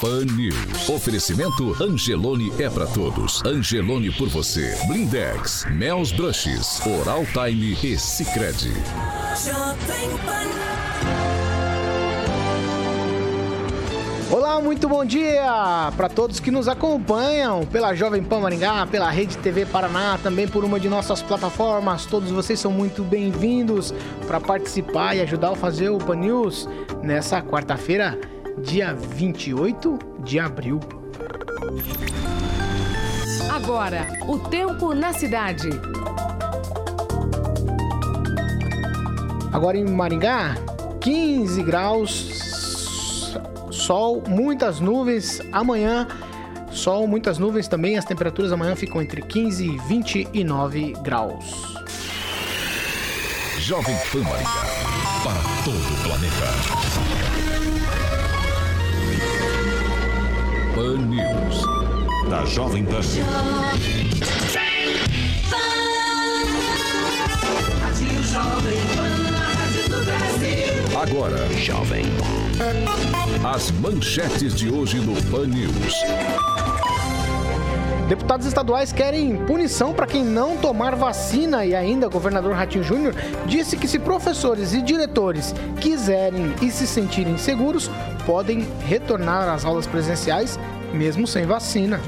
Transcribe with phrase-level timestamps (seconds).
[0.00, 0.88] Pan News.
[0.88, 3.44] Oferecimento Angelone é para todos.
[3.44, 4.74] Angelone por você.
[4.86, 8.80] Blindex, Mel's Brushes, Oral Time e Pan.
[14.30, 19.36] Olá, muito bom dia para todos que nos acompanham pela Jovem Pan Maringá, pela Rede
[19.36, 22.06] TV Paraná, também por uma de nossas plataformas.
[22.06, 23.92] Todos vocês são muito bem-vindos
[24.26, 26.66] para participar e ajudar a fazer o Pan News
[27.02, 28.18] nessa quarta-feira,
[28.58, 30.80] dia 28 de abril.
[33.50, 35.68] Agora, o tempo na cidade.
[39.52, 40.54] Agora em Maringá,
[41.00, 42.40] 15 graus
[43.90, 45.40] sol, muitas nuvens.
[45.50, 46.06] Amanhã,
[46.70, 47.98] sol, muitas nuvens também.
[47.98, 51.44] As temperaturas amanhã ficam entre 15 e 29 graus.
[53.58, 54.64] Jovem Pan Maringá,
[55.24, 56.89] para todo o planeta.
[60.80, 61.66] Pan News,
[62.30, 63.02] da Jovem Pan.
[70.98, 72.06] Agora, Jovem
[73.44, 76.02] as manchetes de hoje no Pan News.
[78.10, 83.14] Deputados estaduais querem punição para quem não tomar vacina e ainda o governador Ratinho Júnior
[83.46, 87.88] disse que se professores e diretores quiserem e se sentirem seguros,
[88.26, 90.58] podem retornar às aulas presenciais
[90.92, 92.00] mesmo sem vacina.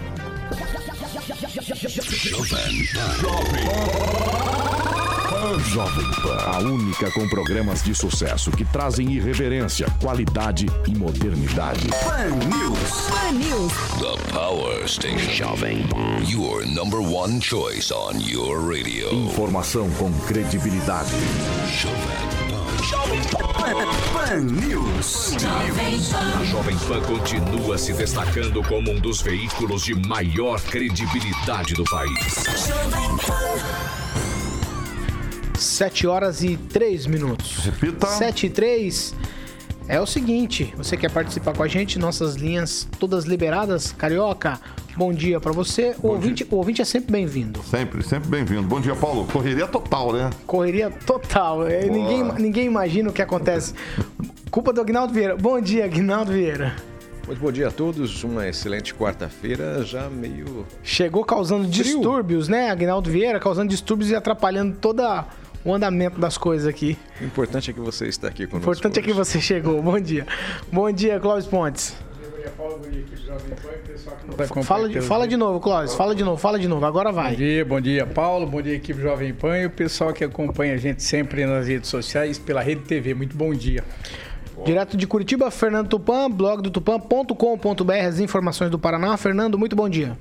[2.09, 2.89] Jovem
[5.73, 11.89] Jovem Pan, a única com programas de sucesso que trazem irreverência, qualidade e modernidade.
[11.89, 12.91] Pan News.
[13.09, 13.73] Pan News.
[13.99, 15.31] The Power Station.
[15.31, 16.23] Jovem Pan.
[16.29, 19.13] Your number one choice on your radio.
[19.13, 21.11] Informação com credibilidade.
[21.81, 22.32] Jovem
[23.63, 24.41] Pan.
[24.41, 25.37] News.
[26.17, 32.45] A Jovem Pan continua se destacando como um dos veículos de maior credibilidade do país.
[32.67, 34.03] Jovem Pan.
[35.57, 37.59] 7 horas e 3 minutos.
[37.59, 38.09] Repita.
[38.09, 39.15] 7 e 3.
[39.87, 42.01] É o seguinte, você quer participar com a gente?
[42.01, 43.93] Nossas linhas todas liberadas.
[43.93, 44.61] Carioca,
[44.97, 45.95] bom dia para você.
[46.03, 47.63] O ouvinte, o ouvinte é sempre bem-vindo.
[47.63, 48.63] Sempre, sempre bem-vindo.
[48.63, 49.27] Bom dia, Paulo.
[49.33, 50.31] Correria total, né?
[50.47, 51.67] Correria total.
[51.67, 53.75] É, ninguém, ninguém imagina o que acontece.
[54.51, 55.37] Culpa do Agnaldo Vieira.
[55.37, 56.75] Bom dia, Agnaldo Vieira.
[57.27, 60.67] Muito bom dia a todos, uma excelente quarta-feira, já meio.
[60.83, 61.85] Chegou causando Frio.
[61.85, 63.39] distúrbios, né, Agnaldo Vieira?
[63.39, 65.25] Causando distúrbios e atrapalhando toda
[65.65, 66.99] o andamento das coisas aqui.
[67.21, 68.69] O importante é que você está aqui conosco.
[68.69, 69.81] O importante é que você chegou.
[69.81, 70.27] Bom dia.
[70.73, 71.95] Bom dia, Clóvis Pontes.
[74.65, 75.95] Fala, de, fala de novo, Clóvis.
[75.95, 76.85] Fala de novo, fala de novo.
[76.85, 77.33] Agora vai.
[77.33, 78.47] Bom dia, bom dia, Paulo.
[78.47, 81.89] Bom dia, equipe Jovem Pan e o pessoal que acompanha a gente sempre nas redes
[81.89, 83.15] sociais pela Rede TV.
[83.15, 83.85] Muito bom dia.
[84.65, 89.17] Direto de Curitiba, Fernando Tupan, blog do tupan.com.br, as informações do Paraná.
[89.17, 90.17] Fernando, muito bom dia.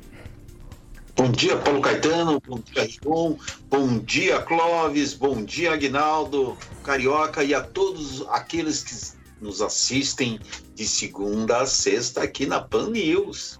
[1.15, 2.41] Bom dia, Paulo Caetano.
[2.47, 3.37] Bom dia, João.
[3.69, 5.13] Bom dia, Clóvis.
[5.13, 10.40] Bom dia, Aguinaldo, Carioca e a todos aqueles que nos assistem
[10.75, 13.59] de segunda a sexta aqui na Pan News.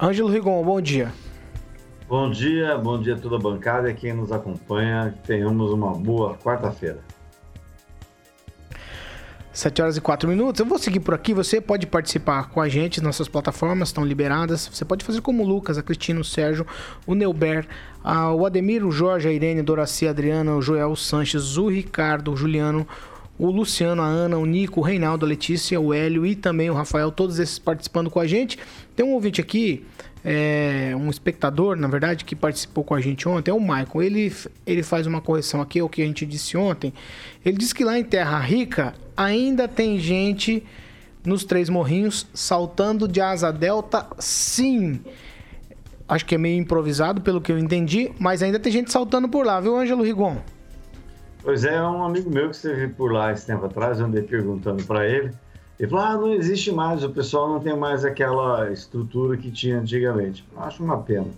[0.00, 1.12] Ângelo Rigon, bom dia.
[2.08, 5.14] Bom dia, bom dia a toda a bancada e quem nos acompanha.
[5.26, 7.00] Tenhamos uma boa quarta-feira.
[9.52, 10.60] 7 horas e 4 minutos.
[10.60, 11.32] Eu vou seguir por aqui.
[11.32, 13.02] Você pode participar com a gente.
[13.02, 14.68] Nossas plataformas estão liberadas.
[14.70, 16.66] Você pode fazer como o Lucas, a Cristina, o Sérgio,
[17.06, 17.66] o Neuber,
[18.04, 21.68] a, o Ademir, o Jorge, a Irene, a Doraci, a Adriana, o Joel Sanches, o
[21.68, 22.86] Ricardo, o Juliano,
[23.38, 26.74] o Luciano, a Ana, o Nico, o Reinaldo, a Letícia, o Hélio e também o
[26.74, 27.10] Rafael.
[27.10, 28.58] Todos esses participando com a gente.
[28.94, 29.84] Tem um ouvinte aqui.
[30.28, 34.02] É, um espectador, na verdade, que participou com a gente ontem, é o Michael.
[34.02, 34.32] Ele,
[34.66, 36.92] ele faz uma correção aqui ao que a gente disse ontem.
[37.44, 40.64] Ele diz que lá em Terra Rica ainda tem gente
[41.24, 45.00] nos Três Morrinhos saltando de asa delta, sim.
[46.08, 49.44] acho que é meio improvisado, pelo que eu entendi, mas ainda tem gente saltando por
[49.44, 50.38] lá, viu, Ângelo Rigon?
[51.46, 54.82] Pois é, um amigo meu que esteve por lá esse tempo atrás, eu andei perguntando
[54.82, 55.30] para ele.
[55.78, 59.78] Ele falou: ah, não existe mais, o pessoal não tem mais aquela estrutura que tinha
[59.78, 60.44] antigamente.
[60.56, 61.28] Acho uma pena.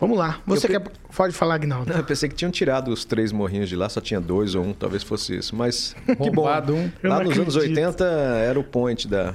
[0.00, 0.40] Vamos lá.
[0.46, 0.80] Você quer.
[1.14, 1.92] Pode falar, Agnaldo.
[1.92, 4.72] Eu pensei que tinham tirado os três morrinhos de lá, só tinha dois ou um,
[4.72, 5.54] talvez fosse isso.
[5.54, 6.44] Mas que bom.
[6.44, 6.90] Roubado um.
[7.02, 7.76] Eu Lá não nos anos acredito.
[7.76, 9.34] 80 era o point da,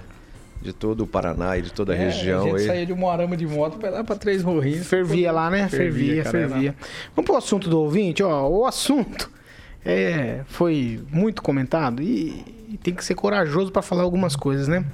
[0.63, 2.67] de todo o Paraná e de toda a É, região a gente aí.
[2.67, 4.87] saía de Moarama de moto pra lá pra Três Morrinhos.
[4.87, 5.67] Fervia lá, né?
[5.67, 6.73] Fervia, Fervia, fervia.
[6.73, 8.47] cara, Vamos pro assunto do ouvinte, ó.
[8.47, 9.29] O assunto
[9.85, 14.85] é, foi muito comentado e, e tem que ser corajoso para falar algumas coisas, né?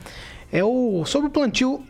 [0.51, 1.83] É o sobre o plantio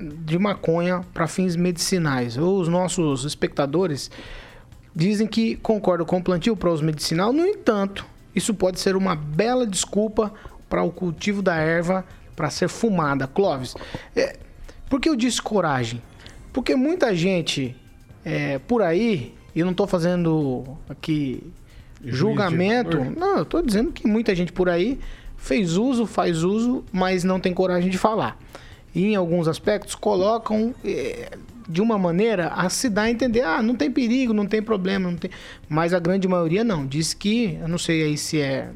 [0.00, 2.36] de maconha para fins medicinais.
[2.36, 4.10] Os nossos espectadores
[4.96, 8.04] dizem que concordam com o plantio para uso medicinal, no entanto,
[8.34, 10.32] isso pode ser uma bela desculpa
[10.68, 12.04] para o cultivo da erva
[12.34, 13.26] para ser fumada.
[13.26, 13.74] Clóvis,
[14.14, 14.38] é,
[14.88, 16.02] por que eu disse coragem?
[16.52, 17.76] Porque muita gente
[18.24, 21.42] é, por aí, e eu não estou fazendo aqui
[22.02, 24.98] julgamento, não, eu estou dizendo que muita gente por aí
[25.36, 28.38] fez uso, faz uso, mas não tem coragem de falar.
[28.94, 31.30] E em alguns aspectos colocam é,
[31.68, 35.10] de uma maneira a se dar a entender, ah, não tem perigo, não tem problema,
[35.10, 35.30] não tem.
[35.68, 36.86] Mas a grande maioria não.
[36.86, 38.70] Diz que, eu não sei aí se é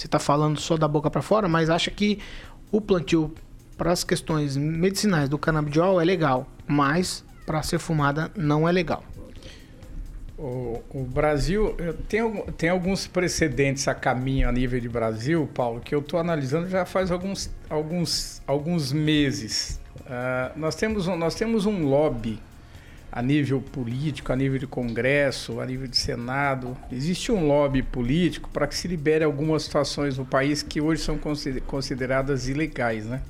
[0.00, 2.18] você está falando só da boca para fora, mas acha que
[2.70, 3.34] o plantio
[3.76, 9.02] para as questões medicinais do canabidiol é legal, mas para ser fumada não é legal.
[10.36, 11.74] O, o Brasil
[12.08, 12.22] tem,
[12.56, 16.84] tem alguns precedentes a caminho a nível de Brasil, Paulo, que eu estou analisando já
[16.84, 19.80] faz alguns, alguns, alguns meses.
[20.06, 22.38] Ah, nós, temos um, nós temos um lobby
[23.10, 26.76] a nível político, a nível de Congresso, a nível de Senado.
[26.92, 31.16] Existe um lobby político para que se libere algumas situações no país que hoje são
[31.16, 33.22] consider- consideradas ilegais, né?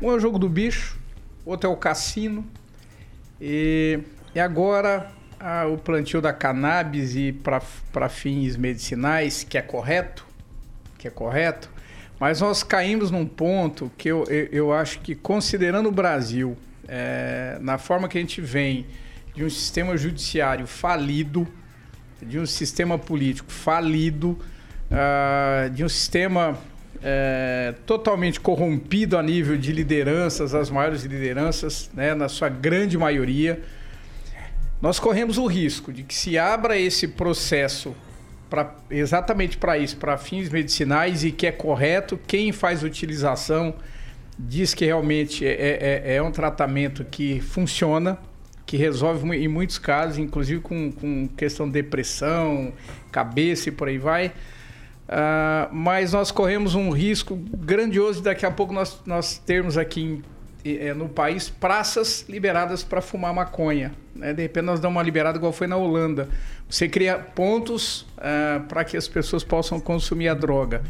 [0.00, 0.98] Um é o jogo do bicho,
[1.44, 2.44] outro é o cassino,
[3.40, 4.00] e,
[4.34, 10.26] e agora ah, o plantio da cannabis e para fins medicinais, que é correto,
[10.98, 11.70] que é correto,
[12.18, 16.56] mas nós caímos num ponto que eu, eu, eu acho que, considerando o Brasil,
[16.88, 18.86] eh, na forma que a gente vem
[19.34, 21.46] de um sistema judiciário falido,
[22.22, 24.38] de um sistema político falido,
[24.90, 26.58] ah, de um sistema
[27.02, 33.60] eh, totalmente corrompido a nível de lideranças, as maiores lideranças, né, na sua grande maioria,
[34.80, 37.94] nós corremos o risco de que se abra esse processo
[38.48, 43.74] pra, exatamente para isso, para fins medicinais e que é correto, quem faz utilização
[44.38, 48.18] diz que realmente é, é- é um tratamento que funciona,
[48.66, 52.72] que resolve em muitos casos, inclusive com, com questão de depressão,
[53.12, 54.32] cabeça e por aí vai.
[55.08, 60.00] Ah, mas nós corremos um risco grandioso de daqui a pouco nós, nós termos aqui
[60.02, 60.22] em-
[60.78, 63.92] eh, no país praças liberadas para fumar maconha.
[64.16, 64.32] Né?
[64.32, 66.26] De repente nós damos uma liberada igual foi na Holanda.
[66.70, 68.06] Você cria pontos
[68.68, 70.82] para que as pessoas possam consumir a droga.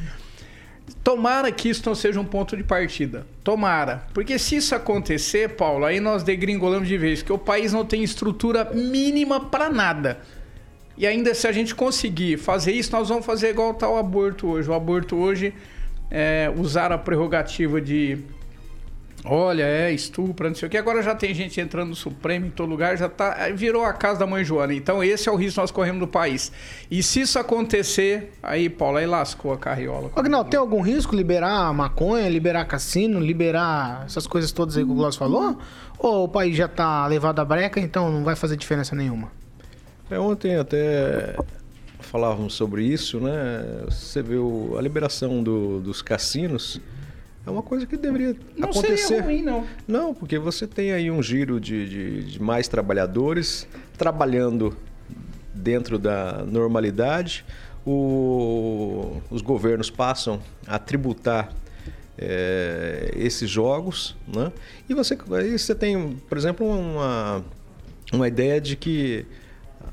[1.03, 3.27] Tomara que isso não seja um ponto de partida.
[3.43, 4.05] Tomara.
[4.13, 8.03] Porque se isso acontecer, Paulo, aí nós degringolamos de vez, que o país não tem
[8.03, 10.21] estrutura mínima para nada.
[10.97, 14.47] E ainda se a gente conseguir fazer isso, nós vamos fazer igual está o aborto
[14.47, 14.71] hoje.
[14.71, 15.53] O aborto hoje
[16.11, 18.19] é usar a prerrogativa de
[19.25, 20.77] olha, é estupro, não sei o que.
[20.77, 24.21] Agora já tem gente entrando no Supremo em todo lugar, já tá, virou a casa
[24.21, 24.75] da mãe Joana.
[24.75, 26.51] Então esse é o risco que nós corremos no país.
[26.91, 30.11] E se isso acontecer, aí, Paulo, aí lascou a carriola.
[30.17, 34.95] Agnaldo, tem algum risco liberar maconha, liberar cassino, liberar essas coisas todas aí que o
[34.95, 35.59] Gloss falou?
[35.99, 39.31] Ou o país já tá levado à breca, então não vai fazer diferença nenhuma?
[40.11, 41.35] É, ontem até
[42.01, 43.33] falávamos sobre isso, né?
[43.89, 46.79] Você viu a liberação do- dos cassinos.
[47.47, 48.97] É uma coisa que deveria Não acontecer.
[49.07, 49.67] seria ruim, não.
[49.87, 53.67] Não, porque você tem aí um giro de, de- de mais trabalhadores
[53.99, 54.77] trabalhando
[55.55, 57.45] dentro da normalidade.
[57.87, 61.53] O- os governos passam a tributar
[62.17, 64.51] eh, esses jogos, né?
[64.89, 67.45] E você, aí você tem, por exemplo, uma,
[68.13, 69.27] uma ideia de que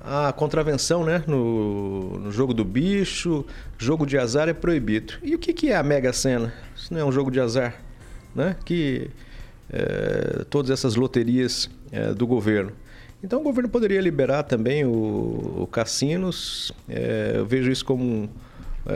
[0.03, 3.45] a contravenção né, no, no jogo do bicho,
[3.77, 5.13] jogo de azar é proibido.
[5.21, 6.53] E o que, que é a Mega Sena?
[6.91, 7.75] Isso não é um jogo de azar,
[8.35, 8.53] né?
[8.65, 9.09] Que
[9.71, 12.73] eh, todas essas loterias eh, do governo.
[13.23, 16.73] Então o governo poderia liberar também o, o cassinos.
[16.89, 18.29] eh, eu vejo isso como um-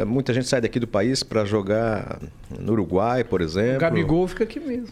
[0.06, 2.20] muita gente sai daqui do país para jogar
[2.60, 3.80] no Uruguai, por O exemplo.
[3.80, 4.88] Gabigol fica aqui mesmo.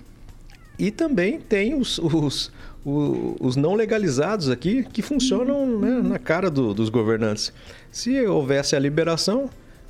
[0.79, 2.51] E também tem os, os,
[2.85, 7.51] o- os não legalizados aqui que funcionam né, na cara do- dos governantes.
[7.91, 9.49] Se houvesse a liberação,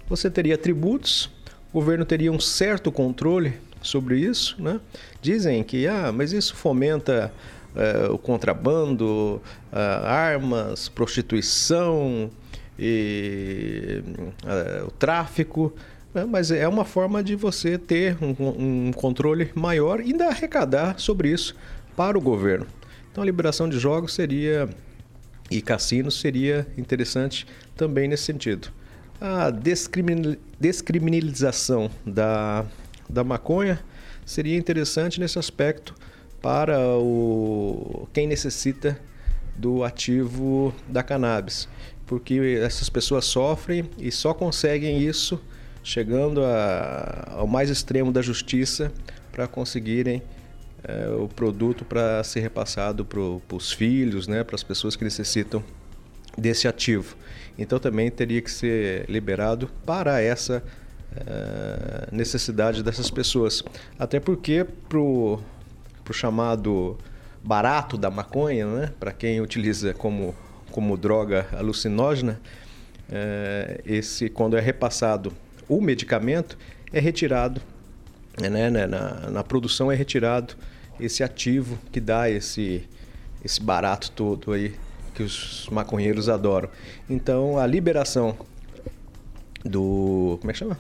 [0.10, 1.30] você teria tributos,
[1.74, 4.80] o governo teria um certo controle sobre isso, né?
[5.22, 7.34] Dizem que, ah, mas isso fomenta
[7.76, 12.30] é, o contrabando, armas, prostituição
[12.78, 14.04] e
[14.46, 15.74] é, o tráfico.
[16.14, 16.26] Né?
[16.26, 21.30] Mas é uma forma de você ter um, um controle maior e ainda arrecadar sobre
[21.30, 21.56] isso
[21.98, 22.68] para o governo.
[23.12, 24.70] Então a liberação de jogos seria
[25.50, 28.70] e cassinos seria interessante também nesse sentido.
[29.22, 29.52] A
[30.60, 32.66] descriminalização da,
[33.10, 33.80] da maconha
[34.26, 35.96] seria interessante nesse aspecto
[36.42, 39.00] para o, quem necessita
[39.56, 41.70] do ativo da cannabis,
[42.06, 45.40] porque essas pessoas sofrem e só conseguem isso
[45.84, 48.92] chegando a, ao mais extremo da justiça
[49.32, 50.22] para conseguirem
[50.84, 53.20] é, o produto para ser repassado para
[53.56, 55.64] os filhos, né, para as pessoas que necessitam
[56.38, 57.16] desse ativo.
[57.58, 60.64] Então também teria que ser liberado para essa
[61.16, 63.64] é, necessidade dessas pessoas.
[63.98, 65.40] Até porque para o
[66.12, 66.98] chamado
[67.44, 70.36] barato da maconha, né, para quem utiliza como,
[70.72, 72.40] como droga alucinógena,
[73.12, 75.34] é, esse quando é repassado
[75.68, 76.58] o medicamento
[76.92, 77.62] é retirado,
[78.40, 80.56] né, né, na, na produção é retirado
[81.00, 82.88] esse ativo que dá esse,
[83.44, 84.76] esse barato todo aí
[85.14, 86.70] que os maconheiros adoram.
[87.10, 88.36] Então a liberação
[89.64, 90.38] do.
[90.40, 90.78] Como é que chama?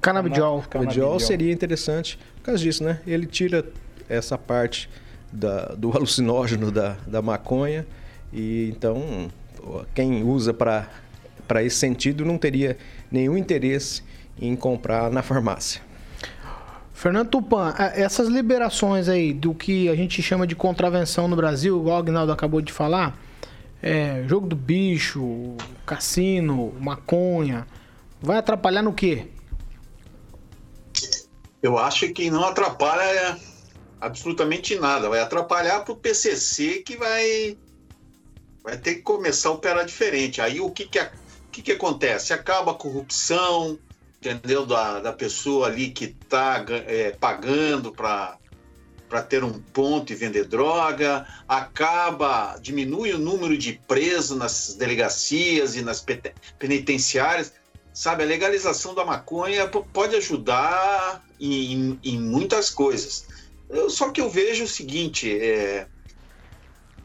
[0.00, 0.62] Canabidiol.
[0.68, 3.00] Canabidiol seria interessante por causa disso, né?
[3.06, 3.64] Ele tira
[4.08, 4.88] essa parte
[5.32, 7.86] da, do alucinógeno da, da maconha
[8.32, 9.30] e então
[9.94, 12.76] quem usa para esse sentido não teria
[13.10, 14.02] nenhum interesse
[14.40, 15.87] em comprar na farmácia.
[16.98, 21.98] Fernando Tupan, essas liberações aí do que a gente chama de contravenção no Brasil, igual
[21.98, 23.16] o Agnaldo acabou de falar,
[23.80, 25.54] é, jogo do bicho,
[25.86, 27.68] cassino, maconha,
[28.20, 29.28] vai atrapalhar no quê?
[31.62, 33.38] Eu acho que não atrapalha
[34.00, 35.08] absolutamente nada.
[35.08, 37.56] Vai atrapalhar para o PCC que vai,
[38.60, 40.40] vai ter que começar a operar diferente.
[40.40, 41.10] Aí o que, que, o
[41.52, 42.32] que, que acontece?
[42.32, 43.78] Acaba a corrupção,
[44.20, 44.66] entendeu?
[44.66, 48.38] Da, da pessoa ali que está é, pagando para
[49.08, 55.76] para ter um ponto e vender droga, acaba, diminui o número de presos nas delegacias
[55.76, 56.04] e nas
[56.58, 57.54] penitenciárias.
[57.94, 63.26] Sabe, a legalização da maconha pode ajudar em, em muitas coisas.
[63.70, 65.86] Eu, só que eu vejo o seguinte, é,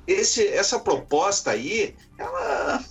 [0.06, 2.84] esse, essa proposta aí, ela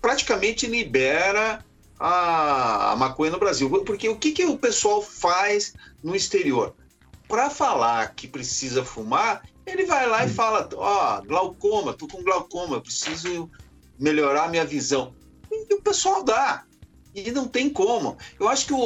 [0.00, 1.64] praticamente libera
[2.02, 3.70] a, a maconha no Brasil.
[3.84, 6.74] Porque o que, que o pessoal faz no exterior?
[7.28, 12.24] Para falar que precisa fumar, ele vai lá e fala: Ó, oh, glaucoma, tô com
[12.24, 13.48] glaucoma, preciso
[13.98, 15.14] melhorar minha visão.
[15.50, 16.64] E o pessoal dá.
[17.14, 18.16] E não tem como.
[18.40, 18.78] Eu acho que o,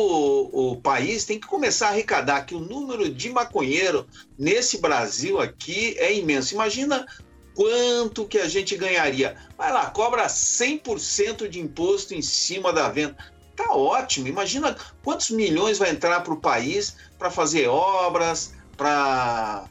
[0.73, 4.07] o país tem que começar a arrecadar que o número de maconheiro
[4.37, 6.53] nesse Brasil aqui é imenso.
[6.53, 7.07] Imagina
[7.57, 9.35] quanto que a gente ganharia?
[9.57, 13.17] Vai lá, cobra 100% de imposto em cima da venda.
[13.57, 14.29] Tá ótimo.
[14.29, 19.65] Imagina quantos milhões vai entrar para o país para fazer obras, para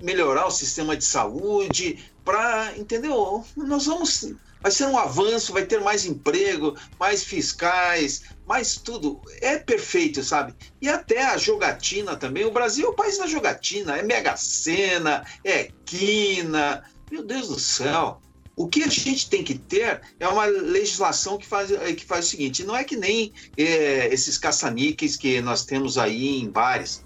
[0.00, 3.42] melhorar o sistema de saúde, para, entendeu?
[3.56, 9.18] Nós vamos vai ser um avanço, vai ter mais emprego, mais fiscais, mais tudo.
[9.40, 10.54] É perfeito, sabe?
[10.80, 12.44] E até a jogatina também.
[12.44, 16.84] O Brasil é o país da jogatina, é mega sena, é quina.
[17.10, 18.20] Meu Deus do céu.
[18.54, 22.28] O que a gente tem que ter é uma legislação que faz, que faz o
[22.28, 27.02] seguinte: não é que nem é, esses caça-níqueis que nós temos aí em bares.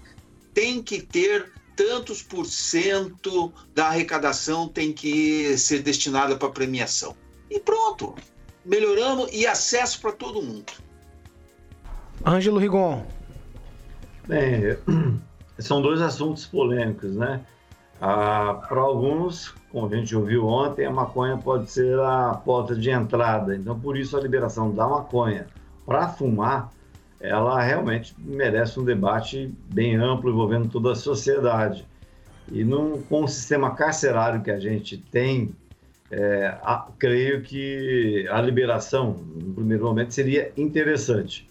[0.53, 7.15] Tem que ter tantos por cento da arrecadação tem que ser destinada para premiação.
[7.49, 8.15] E pronto.
[8.65, 10.86] Melhoramos e acesso para todo mundo.
[12.25, 13.03] Ângelo Rigon.
[14.27, 14.77] Bem,
[15.59, 17.41] são dois assuntos polêmicos, né?
[17.99, 22.89] Ah, para alguns, como a gente ouviu ontem, a maconha pode ser a porta de
[22.89, 23.55] entrada.
[23.55, 25.47] Então, por isso, a liberação da maconha
[25.85, 26.69] para fumar,
[27.19, 31.87] ela realmente merece um debate bem amplo envolvendo toda a sociedade.
[32.51, 35.55] E num, com o sistema carcerário que a gente tem
[36.11, 41.46] é, a, creio que a liberação, no primeiro momento, seria interessante.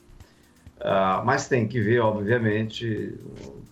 [0.79, 3.15] Uh, mas tem que ver, obviamente,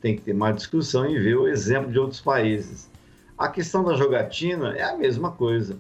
[0.01, 2.91] tem que ter mais discussão e ver o exemplo de outros países.
[3.37, 5.79] A questão da jogatina é a mesma coisa.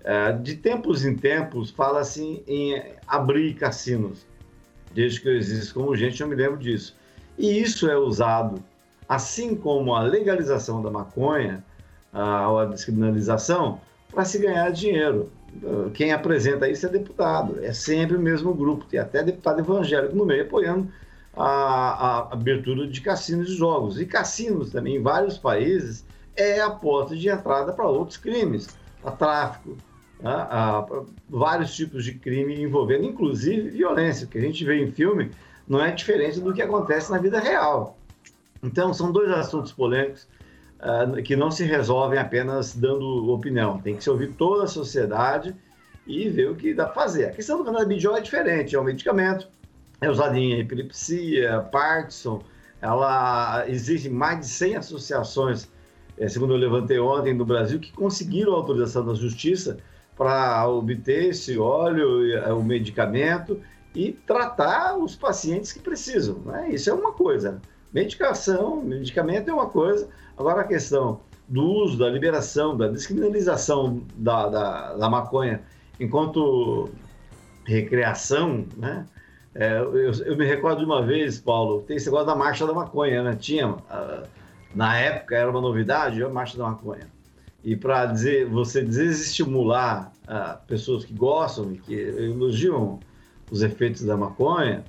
[0.00, 4.26] Uh, de tempos em tempos, fala-se em abrir cassinos.
[4.92, 6.96] Desde que eu existo como gente, eu me lembro disso.
[7.38, 8.62] E isso é usado,
[9.08, 11.62] assim como a legalização da maconha,
[12.48, 13.78] ou a descriminalização,
[14.10, 15.30] para se ganhar dinheiro.
[15.94, 20.24] Quem apresenta isso é deputado, é sempre o mesmo grupo, tem até deputado evangélico no
[20.24, 20.88] meio apoiando
[21.36, 24.00] a, a abertura de cassinos de jogos.
[24.00, 28.68] E cassinos também, em vários países, é a porta de entrada para outros crimes,
[29.02, 29.76] para tráfico,
[30.20, 30.30] né?
[30.30, 30.86] a,
[31.28, 34.26] vários tipos de crime envolvendo, inclusive, violência.
[34.26, 35.30] Que a gente vê em filme
[35.68, 37.98] não é diferente do que acontece na vida real.
[38.62, 40.26] Então, são dois assuntos polêmicos
[40.80, 43.78] uh, que não se resolvem apenas dando opinião.
[43.78, 45.54] Tem que se ouvir toda a sociedade
[46.06, 47.26] e ver o que dá para fazer.
[47.26, 49.48] A questão do canabidiol é diferente, é um medicamento,
[50.00, 52.42] é usado em epilepsia, Parkinson,
[52.80, 55.68] ela existe mais de 100 associações,
[56.18, 59.78] é, segundo eu levantei ontem no Brasil, que conseguiram autorização da justiça
[60.16, 63.60] para obter esse óleo, eh, o medicamento
[63.94, 66.38] e tratar os pacientes que precisam.
[66.38, 66.70] Né?
[66.70, 67.60] Isso é uma coisa.
[67.92, 70.08] Medicação, medicamento é uma coisa.
[70.36, 75.62] Agora a questão do uso, da liberação, da descriminalização da, da, da maconha
[75.98, 76.90] enquanto
[77.64, 79.06] recreação, né?
[79.54, 82.74] É, eu, eu, me recordo de uma vez, Paulo, tem esse negócio da marcha da
[82.74, 83.34] maconha, né?
[83.34, 84.28] Tinha, uh,
[84.74, 87.08] na época era uma novidade, a marcha da maconha.
[87.64, 93.00] E para dizer, você desestimular uh, pessoas que gostam e que elogiam
[93.50, 94.84] os efeitos da maconha,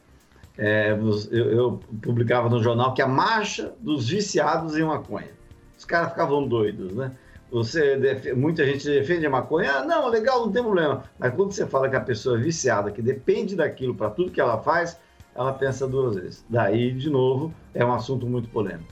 [0.58, 0.92] é,
[1.32, 5.37] eu, eu, publicava no jornal que a marcha dos viciados em maconha.
[5.78, 7.12] Os caras ficavam doidos, né?
[7.52, 11.04] Você muita gente defende a maconha, ah, não, legal, não tem problema.
[11.18, 14.42] Mas quando você fala que a pessoa é viciada, que depende daquilo para tudo que
[14.42, 15.00] ela faz,
[15.34, 16.44] ela pensa duas vezes.
[16.50, 18.92] Daí, de novo, é um assunto muito polêmico.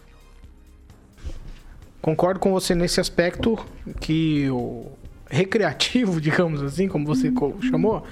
[2.01, 3.57] Concordo com você nesse aspecto
[3.99, 4.91] que o
[5.27, 7.33] recreativo, digamos assim, como você
[7.69, 8.03] chamou,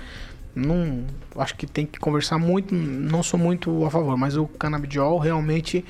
[0.56, 1.06] não
[1.36, 5.84] acho que tem que conversar muito, não sou muito a favor, mas o canabidiol realmente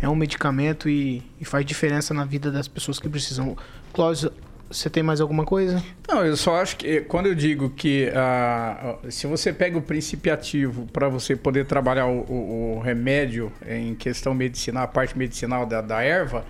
[0.00, 3.56] é um medicamento e, e faz diferença na vida das pessoas que precisam.
[3.92, 4.32] Cláudio,
[4.70, 5.82] você tem mais alguma coisa?
[6.06, 10.32] Não, eu só acho que quando eu digo que uh, se você pega o princípio
[10.32, 15.64] ativo para você poder trabalhar o, o, o, remédio em questão medicinal, a parte medicinal
[15.64, 16.44] da, da erva,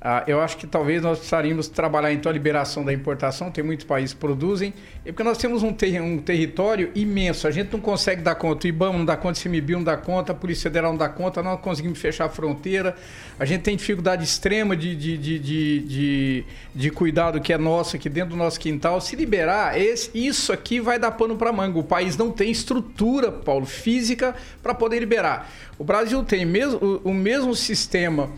[0.00, 3.84] ah, eu acho que talvez nós precisaríamos trabalhar então a liberação da importação, tem muitos
[3.84, 4.72] países que produzem,
[5.04, 8.66] e porque nós temos um, ter um, território imenso, a gente não consegue dar conta,
[8.66, 11.08] o IBAMA não dá conta, o CMBio não dá conta, a Polícia Federal não dá
[11.08, 12.96] conta, nós não conseguimos fechar a fronteira,
[13.40, 17.96] a gente tem dificuldade extrema de, de, de, de, de, de cuidado que é nosso
[17.96, 19.00] aqui dentro do nosso quintal.
[19.00, 21.78] Se liberar, esse, isso aqui vai dar pano para manga.
[21.78, 25.50] O país não tem estrutura, Paulo, física para poder liberar.
[25.78, 28.30] O Brasil tem mesmo, o, o mesmo sistema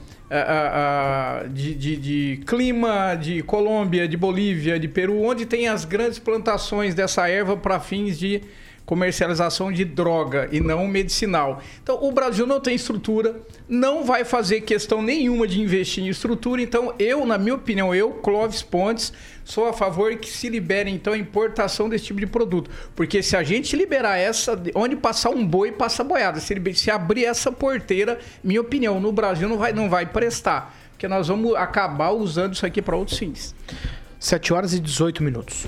[1.52, 6.94] de, de, de, clima de Colômbia, de Bolívia, de Peru, onde tem as grandes plantações
[6.94, 8.42] dessa erva para fins de
[8.90, 11.62] comercialização de droga e não medicinal.
[11.80, 16.60] Então, o Brasil não tem estrutura, não vai fazer questão nenhuma de investir em estrutura.
[16.60, 19.12] Então, eu, na minha opinião, eu, Clóvis Pontes,
[19.44, 22.70] sou a favor que se libere, então, a importação desse tipo de produto.
[22.94, 26.40] Porque se a gente liberar essa, onde passar um boi, passa boiada.
[26.40, 30.76] Se, se abrir essa porteira, minha opinião, no Brasil não vai, não vai prestar.
[30.92, 33.54] Porque nós vamos acabar usando isso aqui para outros fins.
[34.18, 35.66] 7 horas e 18 minutos.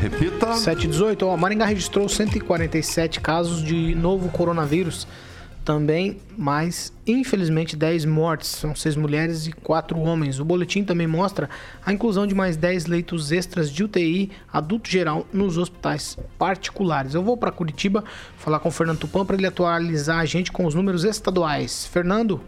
[0.00, 0.54] Repita.
[0.54, 1.24] 718.
[1.26, 5.06] Ó, Maringá registrou 147 casos de novo coronavírus.
[5.64, 8.50] Também mais, infelizmente, 10 mortes.
[8.50, 10.38] São 6 mulheres e 4 homens.
[10.38, 11.48] O boletim também mostra
[11.84, 17.14] a inclusão de mais 10 leitos extras de UTI adulto geral nos hospitais particulares.
[17.14, 18.04] Eu vou para Curitiba
[18.36, 21.86] falar com o Fernando Tupan para ele atualizar a gente com os números estaduais.
[21.86, 22.42] Fernando?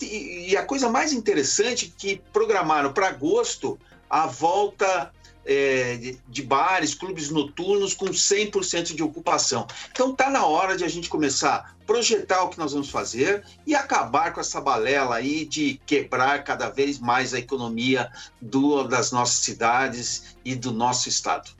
[0.48, 5.12] e a coisa mais interessante é que programaram para agosto a volta
[5.46, 9.66] é, de, de bares, clubes noturnos com 100% de ocupação.
[9.90, 13.44] Então está na hora de a gente começar a projetar o que nós vamos fazer
[13.66, 19.12] e acabar com essa balela aí de quebrar cada vez mais a economia do, das
[19.12, 21.50] nossas cidades e do nosso estado.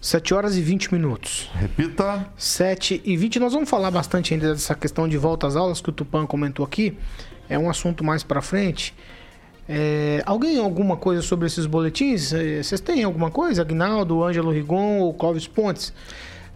[0.00, 1.50] 7 horas e 20 minutos.
[1.54, 2.30] Repita.
[2.36, 3.40] 7 e 20.
[3.40, 6.64] Nós vamos falar bastante ainda dessa questão de volta às aulas que o Tupan comentou
[6.64, 6.96] aqui.
[7.48, 8.94] É um assunto mais para frente.
[9.68, 12.32] É, alguém alguma coisa sobre esses boletins?
[12.32, 13.62] É, vocês têm alguma coisa?
[13.62, 15.92] Agnaldo, Ângelo Rigon ou Clóvis Pontes?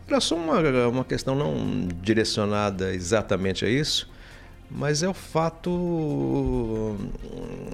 [0.06, 4.10] Era só uma, uma questão não direcionada exatamente a isso,
[4.68, 6.96] mas é o fato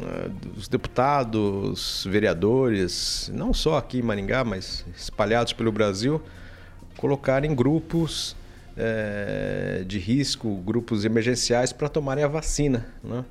[0.02, 6.20] eh, dos deputados, vereadores, não só aqui em Maringá, mas espalhados pelo Brasil,
[6.98, 8.36] colocarem grupos
[8.76, 12.86] é, de risco, grupos emergenciais para tomarem a vacina.
[13.02, 13.24] Né?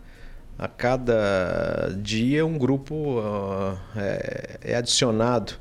[0.57, 5.53] A cada dia um grupo uh, é, é, adicionado.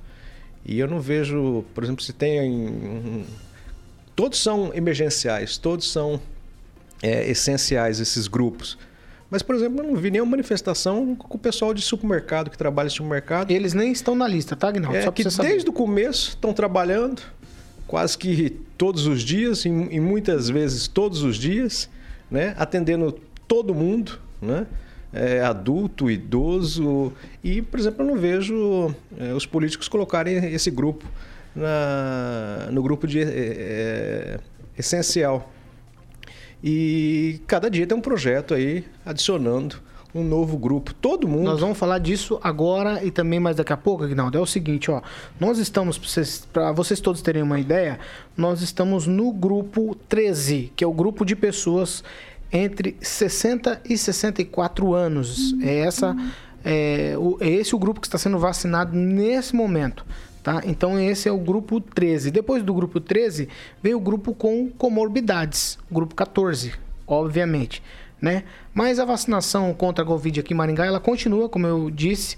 [0.65, 3.25] E eu não vejo, por exemplo, se tem.
[4.15, 6.21] Todos são emergenciais, todos são
[7.03, 8.79] é, essenciais esses grupos.
[9.29, 12.87] Mas, por exemplo, eu não vi nenhuma manifestação com o pessoal de supermercado que trabalha
[12.87, 13.51] em supermercado.
[13.51, 14.97] Eles nem estão na lista, tá, Guinaldo?
[14.97, 17.21] É, Só que desde o começo estão trabalhando,
[17.87, 21.91] quase que todos os dias, e, e muitas vezes todos os dias,
[22.31, 22.55] né?
[22.57, 24.67] atendendo todo mundo, né?
[25.15, 27.13] É, adulto, idoso.
[27.43, 31.05] E, por exemplo, eu não vejo é, os políticos colocarem esse grupo
[31.55, 34.41] na, no grupo de é, é
[34.77, 35.53] essencial.
[36.63, 39.77] E cada dia tem um projeto aí adicionando
[40.15, 40.95] um novo grupo.
[40.95, 41.45] Todo mundo.
[41.45, 44.39] Nós vamos falar disso agora e também mais daqui a pouco, Aguinaldo.
[44.39, 45.03] É o seguinte, ó.
[45.41, 45.99] Nós estamos,
[46.53, 47.99] para vocês todos terem uma ideia,
[48.37, 52.05] nós estamos no grupo 13, que é o grupo de pessoas
[52.55, 55.55] entre 60 e 64 anos.
[55.61, 56.17] É, essa,
[56.65, 60.07] é, o, é esse o grupo que está sendo vacinado nesse momento.
[60.41, 60.63] Tá?
[60.65, 62.31] Então esse é o grupo 13.
[62.31, 63.49] Depois do grupo 13,
[63.83, 66.75] vem o grupo com comorbidades, grupo 14,
[67.07, 67.83] obviamente,
[68.21, 68.45] né?
[68.73, 72.37] Mas a vacinação contra a Covid aqui em Maringá, ela continua, como eu disse,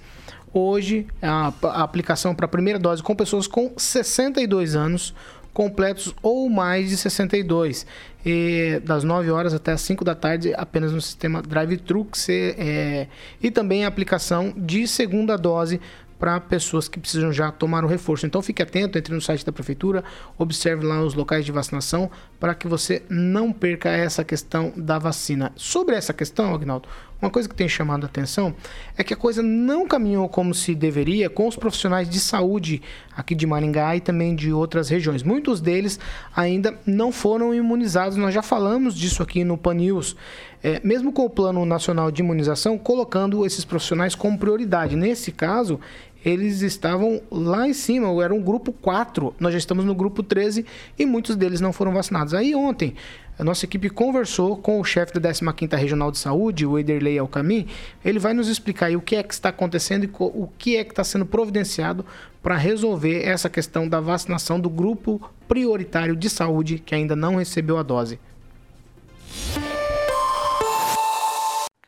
[0.55, 5.13] hoje a, a aplicação para a primeira dose com pessoas com 62 anos
[5.53, 7.87] completos ou mais de 62.
[8.29, 12.09] E das 9 horas até as 5 da tarde, apenas no sistema drive-thru.
[12.29, 13.07] É,
[13.41, 15.81] e também a aplicação de segunda dose
[16.19, 18.27] para pessoas que precisam já tomar o reforço.
[18.27, 20.03] Então fique atento, entre no site da prefeitura,
[20.37, 22.11] observe lá os locais de vacinação
[22.41, 25.53] para que você não perca essa questão da vacina.
[25.55, 26.89] Sobre essa questão, Agnaldo,
[27.21, 28.55] uma coisa que tem chamado a atenção
[28.97, 32.83] é que a coisa não caminhou como se deveria com os profissionais de saúde
[33.17, 35.23] aqui de Maringá e também de outras regiões.
[35.23, 35.99] Muitos deles
[36.35, 38.19] ainda não foram imunizados.
[38.19, 40.15] Nós já falamos disso aqui no Pan News.
[40.63, 44.97] É, mesmo com o Plano Nacional de Imunização, colocando esses profissionais como prioridade.
[44.97, 45.81] Nesse caso,
[46.27, 50.67] eles estavam lá em cima, era um grupo 4, nós já estamos no grupo 13
[50.99, 52.35] e muitos deles não foram vacinados.
[52.35, 52.97] Aí ontem,
[53.39, 57.69] a nossa equipe conversou com o chefe da 15ª Regional de Saúde, o Ederley Alcamin,
[58.05, 60.91] ele vai nos explicar o que é que está acontecendo e o que é que
[60.91, 62.05] está sendo providenciado
[62.43, 67.79] para resolver essa questão da vacinação do grupo prioritário de saúde que ainda não recebeu
[67.79, 68.19] a dose.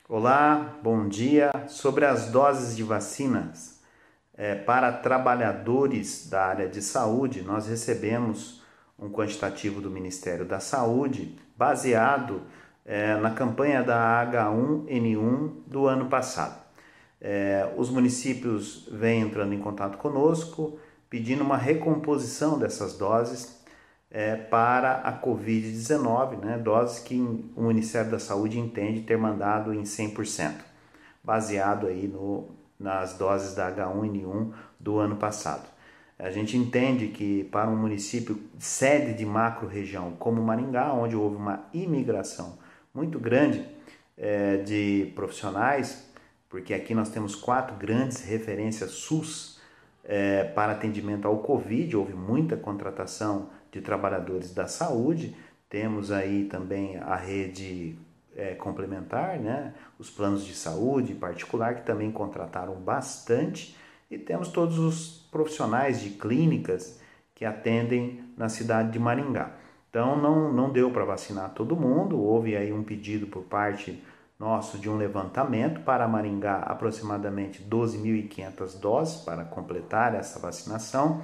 [0.09, 1.51] Olá, bom dia.
[1.66, 3.78] Sobre as doses de vacinas,
[4.38, 8.62] é, para trabalhadores da área de saúde, nós recebemos
[8.96, 12.42] um quantitativo do Ministério da Saúde baseado
[12.87, 16.57] é, na campanha da H1N1 do ano passado.
[17.20, 20.79] É, os municípios vêm entrando em contato conosco
[21.11, 23.59] pedindo uma recomposição dessas doses
[24.11, 27.16] é, para a Covid-19, né, doses que
[27.57, 30.55] o Ministério da Saúde entende ter mandado em 100%,
[31.24, 32.48] baseado aí no,
[32.79, 35.69] nas doses da H1N1 do ano passado.
[36.19, 41.64] A gente entende que para um município sede de macro-região como Maringá, onde houve uma
[41.73, 42.59] imigração
[42.93, 43.64] muito grande
[44.17, 46.09] é, de profissionais,
[46.49, 49.61] porque aqui nós temos quatro grandes referências SUS
[50.03, 55.37] é, para atendimento ao Covid, houve muita contratação de trabalhadores da saúde,
[55.69, 57.97] temos aí também a rede
[58.38, 59.74] é, complementar, né?
[59.98, 63.77] os planos de saúde particular, que também contrataram bastante,
[64.09, 67.01] e temos todos os profissionais de clínicas
[67.35, 69.51] que atendem na cidade de Maringá.
[69.90, 74.03] Então não, não deu para vacinar todo mundo, houve aí um pedido por parte
[74.38, 81.22] nosso de um levantamento para Maringá, aproximadamente 12.500 doses para completar essa vacinação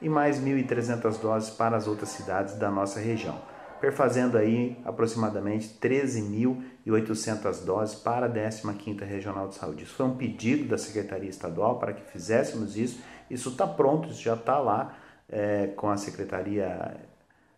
[0.00, 3.38] e mais 1.300 doses para as outras cidades da nossa região.
[3.84, 9.84] Perfazendo aí aproximadamente 13.800 doses para a 15ª Regional de Saúde.
[9.84, 13.02] Isso foi um pedido da Secretaria Estadual para que fizéssemos isso.
[13.30, 14.96] Isso está pronto, isso já está lá
[15.28, 16.96] é, com a Secretaria,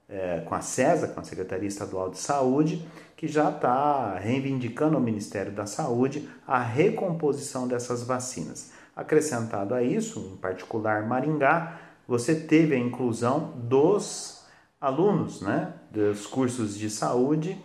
[0.08, 2.84] é, com a CESA, com a Secretaria Estadual de Saúde,
[3.16, 8.72] que já está reivindicando ao Ministério da Saúde a recomposição dessas vacinas.
[8.96, 14.35] Acrescentado a isso, em particular Maringá, você teve a inclusão dos
[14.80, 17.60] alunos né, dos cursos de saúde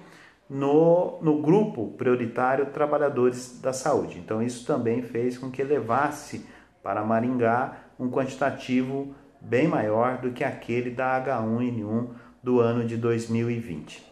[0.50, 4.19] no, no grupo prioritário Trabalhadores da Saúde.
[4.19, 6.45] Então, isso também fez com que levasse
[6.84, 12.10] para Maringá um quantitativo bem maior do que aquele da H1N1
[12.43, 14.12] do ano de 2020.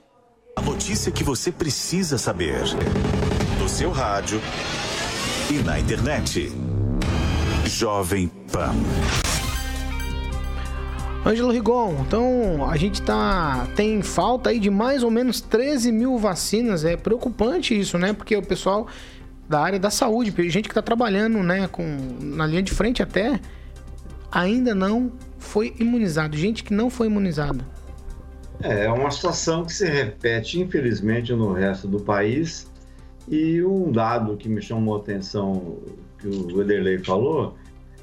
[0.55, 2.61] A notícia que você precisa saber
[3.59, 4.39] no seu rádio
[5.51, 6.51] e na internet.
[7.65, 8.73] Jovem Pan.
[11.29, 16.17] Ângelo Rigon, então a gente tá tem falta aí de mais ou menos 13 mil
[16.17, 16.83] vacinas.
[16.83, 18.13] É preocupante isso, né?
[18.13, 18.87] Porque o pessoal
[19.47, 21.83] da área da saúde, gente que está trabalhando, né, com
[22.19, 23.39] na linha de frente até,
[24.31, 26.35] ainda não foi imunizado.
[26.35, 27.63] Gente que não foi imunizada.
[28.61, 32.67] É, é uma situação que se repete, infelizmente, no resto do país.
[33.27, 35.77] E um dado que me chamou a atenção,
[36.17, 37.55] que o Ederley falou,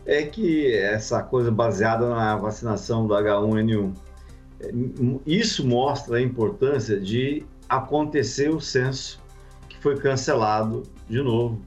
[0.07, 3.93] é que essa coisa baseada na vacinação do H1N1,
[5.27, 9.21] isso mostra a importância de acontecer o censo
[9.69, 11.61] que foi cancelado de novo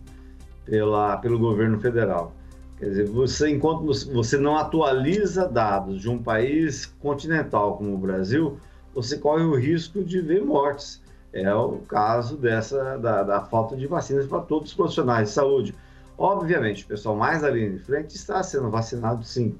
[0.65, 2.33] pela, pelo governo federal.
[2.77, 8.57] Quer dizer, você, enquanto você não atualiza dados de um país continental como o Brasil,
[8.93, 11.01] você corre o risco de ver mortes.
[11.33, 15.75] É o caso dessa da, da falta de vacinas para todos os profissionais de saúde.
[16.19, 19.55] Obviamente, o pessoal mais ali de frente está sendo vacinado sim,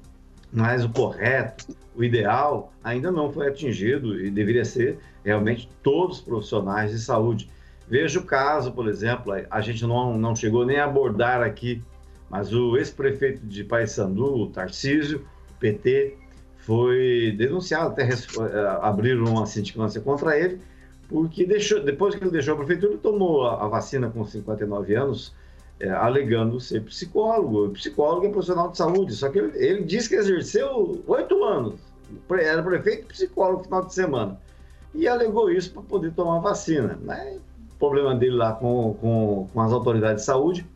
[0.52, 6.22] mas o correto, o ideal, ainda não foi atingido e deveria ser realmente todos os
[6.22, 7.48] profissionais de saúde.
[7.88, 11.82] Veja o caso, por exemplo, a gente não, não chegou nem a abordar aqui,
[12.28, 15.24] mas o ex-prefeito de Paysandu, o Tarcísio,
[15.58, 16.18] PT,
[16.58, 20.60] foi denunciado, até eh, abriram uma sindicância contra ele,
[21.08, 24.94] porque deixou, depois que ele deixou a prefeitura, ele tomou a, a vacina com 59
[24.94, 25.34] anos,
[25.80, 27.70] é, alegando ser psicólogo.
[27.70, 31.80] Psicólogo é profissional de saúde, só que ele, ele disse que exerceu oito anos,
[32.30, 34.40] era prefeito psicólogo no final de semana,
[34.94, 36.98] e alegou isso para poder tomar vacina.
[37.02, 37.38] Né?
[37.72, 40.66] O problema dele lá com, com, com as autoridades de saúde,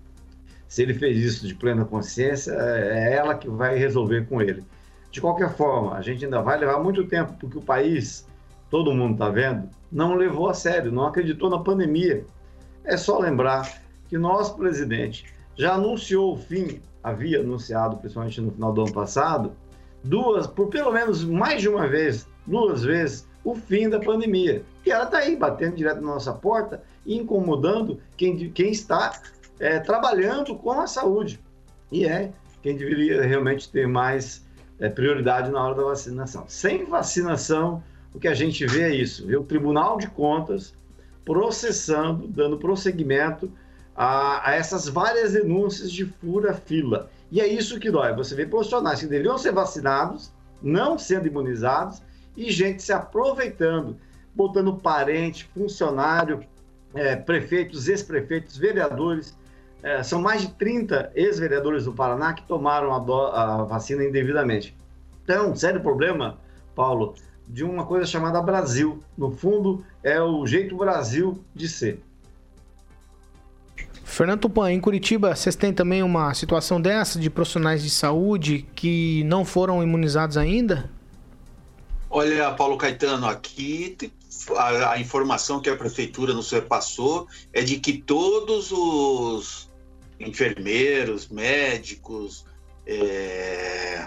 [0.66, 4.64] se ele fez isso de plena consciência, é, é ela que vai resolver com ele.
[5.10, 8.26] De qualquer forma, a gente ainda vai levar muito tempo, porque o país,
[8.70, 12.24] todo mundo está vendo, não levou a sério, não acreditou na pandemia.
[12.82, 15.24] É só lembrar que nosso presidente
[15.56, 19.52] já anunciou o fim, havia anunciado, principalmente no final do ano passado,
[20.02, 24.64] duas, por pelo menos mais de uma vez, duas vezes, o fim da pandemia.
[24.84, 29.20] E ela está aí, batendo direto na nossa porta e incomodando quem, quem está
[29.58, 31.40] é, trabalhando com a saúde.
[31.92, 34.44] E é quem deveria realmente ter mais
[34.80, 36.44] é, prioridade na hora da vacinação.
[36.48, 37.82] Sem vacinação,
[38.14, 40.74] o que a gente vê é isso: vê o Tribunal de Contas
[41.24, 43.50] processando, dando prosseguimento
[43.94, 47.11] a, a essas várias denúncias de fura-fila.
[47.30, 48.14] E é isso que dói.
[48.14, 52.02] Você vê profissionais que deveriam ser vacinados, não sendo imunizados,
[52.37, 53.96] e gente se aproveitando,
[54.35, 56.44] botando parente, funcionário,
[56.94, 59.37] é, prefeitos, ex-prefeitos, vereadores.
[59.83, 64.74] É, são mais de 30 ex-vereadores do Paraná que tomaram a, do, a vacina indevidamente.
[65.22, 66.38] Então, sério problema,
[66.74, 67.14] Paulo,
[67.46, 69.00] de uma coisa chamada Brasil.
[69.16, 72.02] No fundo, é o jeito Brasil de ser.
[74.14, 79.24] Fernando Tupan, em Curitiba, vocês têm também uma situação dessa de profissionais de saúde que
[79.24, 80.88] não foram imunizados ainda?
[82.09, 83.96] Olha, Paulo Caetano, aqui
[84.57, 89.68] a, a informação que a prefeitura nos repassou é de que todos os
[90.20, 92.46] enfermeiros, médicos
[92.87, 94.07] é,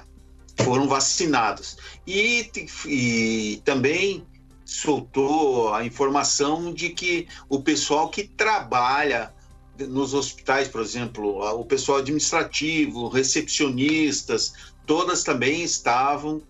[0.63, 1.75] foram vacinados.
[2.07, 2.49] E,
[2.85, 4.25] e também
[4.63, 9.35] soltou a informação de que o pessoal que trabalha
[9.79, 14.53] nos hospitais, por exemplo, o pessoal administrativo, recepcionistas,
[14.85, 16.41] todas também estavam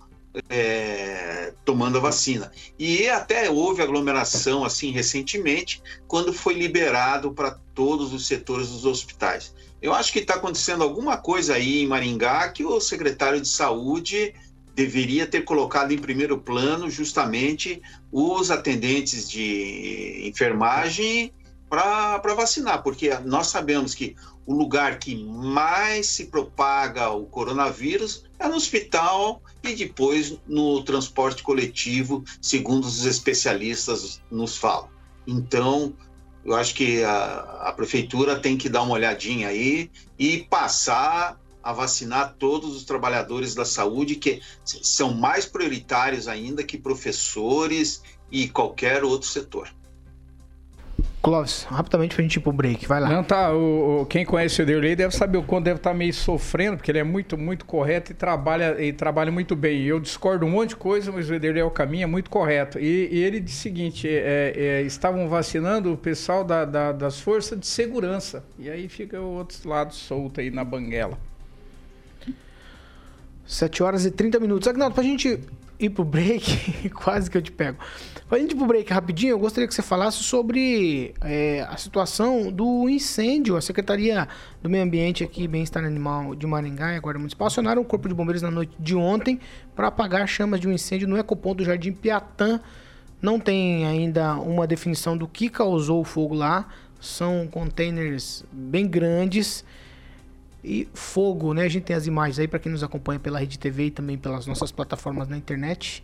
[0.50, 2.52] é, tomando a vacina.
[2.78, 9.54] E até houve aglomeração assim recentemente, quando foi liberado para todos os setores dos hospitais.
[9.82, 14.34] Eu acho que está acontecendo alguma coisa aí em Maringá que o secretário de saúde
[14.74, 21.34] deveria ter colocado em primeiro plano justamente os atendentes de enfermagem
[21.70, 28.48] para vacinar, porque nós sabemos que o lugar que mais se propaga o coronavírus é
[28.48, 34.90] no hospital e depois no transporte coletivo, segundo os especialistas nos falam.
[35.28, 35.94] Então,
[36.46, 41.74] eu acho que a, a prefeitura tem que dar uma olhadinha aí e passar a
[41.74, 48.02] vacinar todos os trabalhadores da saúde, que são mais prioritários ainda que professores
[48.32, 49.70] e qualquer outro setor.
[51.28, 53.10] Clóvis, rapidamente pra gente ir pro break, vai lá.
[53.10, 53.52] Não, tá.
[53.54, 56.78] O, o quem conhece o Ederley deve saber o quanto deve estar tá meio sofrendo,
[56.78, 59.84] porque ele é muito, muito correto e trabalha, e trabalha muito bem.
[59.84, 62.80] Eu discordo um monte de coisa, mas o Ederley é o caminho, é muito correto.
[62.80, 67.20] E, e ele disse o seguinte: é, é, estavam vacinando o pessoal da, da, das
[67.20, 68.42] forças de segurança.
[68.58, 71.20] E aí fica o outro lado solto aí na banguela.
[73.46, 74.66] 7 horas e 30 minutos.
[74.66, 75.42] Agnaldo, pra gente
[75.80, 77.78] ir pro break, quase que eu te pego.
[78.28, 82.90] Pra gente pro break rapidinho, eu gostaria que você falasse sobre é, a situação do
[82.90, 83.56] incêndio.
[83.56, 84.28] A Secretaria
[84.62, 88.14] do Meio Ambiente aqui Bem-Estar Animal de Maringá e Guarda Municipal acionaram o Corpo de
[88.14, 89.40] Bombeiros na noite de ontem
[89.76, 92.60] para apagar chamas de um incêndio no ecoponto do Jardim Piatã.
[93.22, 96.68] Não tem ainda uma definição do que causou o fogo lá.
[97.00, 99.64] São containers bem grandes
[100.64, 101.64] e fogo, né?
[101.64, 104.18] A gente tem as imagens aí para quem nos acompanha pela Rede TV e também
[104.18, 106.04] pelas nossas plataformas na internet.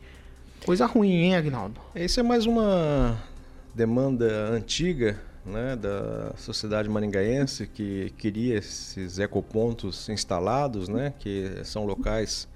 [0.66, 1.80] Coisa ruim, hein, Agnaldo?
[1.94, 3.18] Essa é mais uma
[3.76, 12.48] demanda antiga né, da sociedade maringaense que queria esses ecopontos instalados, né, que são locais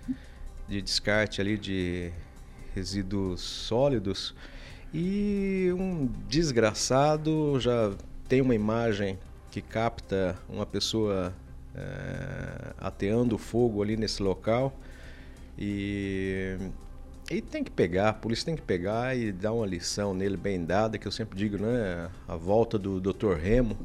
[0.67, 2.11] de descarte ali de
[2.73, 4.33] resíduos sólidos.
[4.93, 7.91] E um desgraçado já
[8.27, 9.19] tem uma imagem
[9.51, 11.33] que capta uma pessoa
[11.77, 14.77] é, ateando fogo ali nesse local.
[15.57, 16.57] E,
[17.29, 20.63] e tem que pegar, a polícia tem que pegar e dar uma lição nele bem
[20.63, 22.09] dada, que eu sempre digo, né?
[22.27, 23.33] A volta do Dr.
[23.33, 23.77] Remo,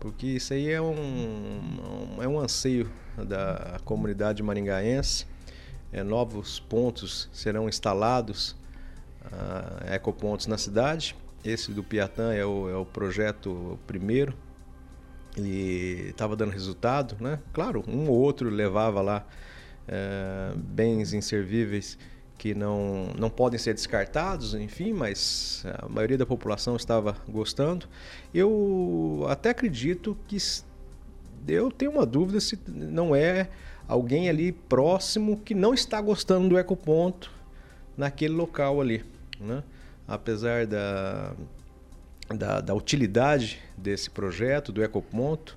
[0.00, 5.26] porque isso aí é um, é um anseio da comunidade maringaense.
[5.92, 8.56] É, novos pontos serão instalados,
[9.24, 11.16] uh, ecopontos na cidade.
[11.44, 14.34] Esse do Piatã é o, é o projeto primeiro
[15.36, 17.38] e estava dando resultado, né?
[17.52, 19.26] Claro, um ou outro levava lá
[19.86, 21.98] é, bens inservíveis
[22.38, 27.86] que não, não podem ser descartados, enfim, mas a maioria da população estava gostando.
[28.32, 30.36] Eu até acredito que
[31.48, 33.48] eu tenho uma dúvida se não é
[33.88, 37.32] alguém ali próximo que não está gostando do ecoponto
[37.96, 39.04] naquele local ali,
[39.40, 39.62] né?
[40.06, 41.34] Apesar da
[42.28, 45.56] da, da utilidade desse projeto, do ecoponto.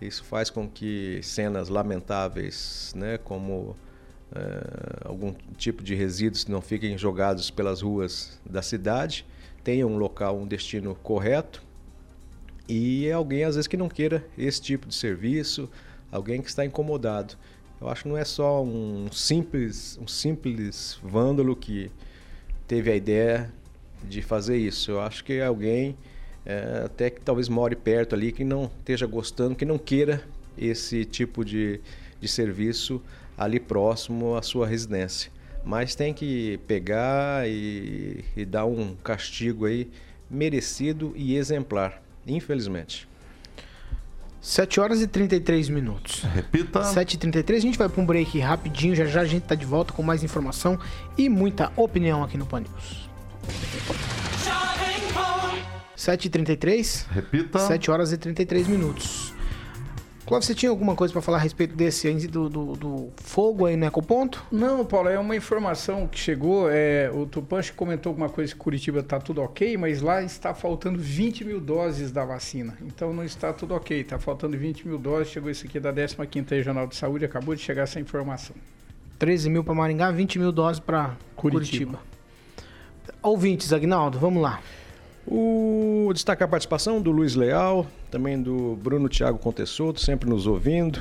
[0.00, 3.76] Isso faz com que cenas lamentáveis, né, como
[4.34, 9.26] é, algum tipo de resíduos não fiquem jogados pelas ruas da cidade,
[9.64, 11.62] tenham um local, um destino correto.
[12.68, 15.68] E é alguém, às vezes, que não queira esse tipo de serviço,
[16.12, 17.34] alguém que está incomodado.
[17.80, 21.90] Eu acho que não é só um simples, um simples vândalo que
[22.66, 23.52] teve a ideia
[24.04, 24.90] de fazer isso.
[24.90, 25.96] Eu acho que é alguém
[26.44, 30.22] é, até que talvez more perto ali que não esteja gostando, que não queira
[30.56, 31.80] esse tipo de,
[32.20, 33.02] de serviço
[33.36, 35.30] ali próximo à sua residência.
[35.64, 39.90] Mas tem que pegar e, e dar um castigo aí
[40.30, 43.08] merecido e exemplar, infelizmente.
[44.40, 46.22] 7 horas e 33 minutos.
[46.22, 46.82] Repita.
[46.84, 49.54] 7 e 33 a gente vai para um break rapidinho, já já a gente está
[49.54, 50.78] de volta com mais informação
[51.16, 53.07] e muita opinião aqui no Pan News.
[55.96, 57.06] 7h33?
[57.10, 57.58] Repita.
[57.58, 59.34] 7 horas e 33 minutos.
[60.28, 63.78] Clóvis, você tinha alguma coisa para falar a respeito desse do, do, do, fogo aí
[63.78, 64.44] no Ecoponto?
[64.52, 66.68] Não, Paulo, é uma informação que chegou.
[66.70, 70.98] É, o Tupanche comentou alguma coisa que Curitiba está tudo ok, mas lá está faltando
[70.98, 72.76] 20 mil doses da vacina.
[72.82, 75.32] Então não está tudo ok, está faltando 20 mil doses.
[75.32, 78.54] Chegou isso aqui da 15 Regional de Saúde, acabou de chegar essa informação.
[79.18, 81.96] 13 mil para Maringá, 20 mil doses para Curitiba.
[81.96, 82.17] Curitiba.
[83.20, 84.60] Ouvintes, Agnaldo, vamos lá.
[85.26, 91.00] O destacar a participação do Luiz Leal, também do Bruno Thiago Contessoto, sempre nos ouvindo,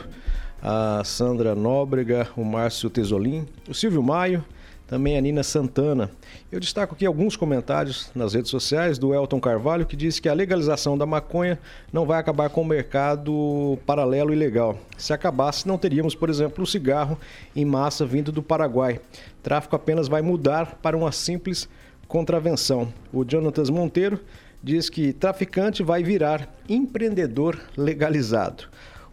[0.61, 4.43] a Sandra Nóbrega, o Márcio Tesolim, o Silvio Maio,
[4.87, 6.09] também a Nina Santana.
[6.51, 10.33] Eu destaco aqui alguns comentários nas redes sociais do Elton Carvalho, que diz que a
[10.33, 11.59] legalização da maconha
[11.93, 14.75] não vai acabar com o mercado paralelo e legal.
[14.97, 17.19] Se acabasse, não teríamos, por exemplo, o cigarro
[17.55, 18.99] em massa vindo do Paraguai.
[19.43, 21.69] Tráfico apenas vai mudar para uma simples
[22.07, 22.91] contravenção.
[23.11, 24.19] O Jonatas Monteiro
[24.63, 28.65] diz que traficante vai virar empreendedor legalizado.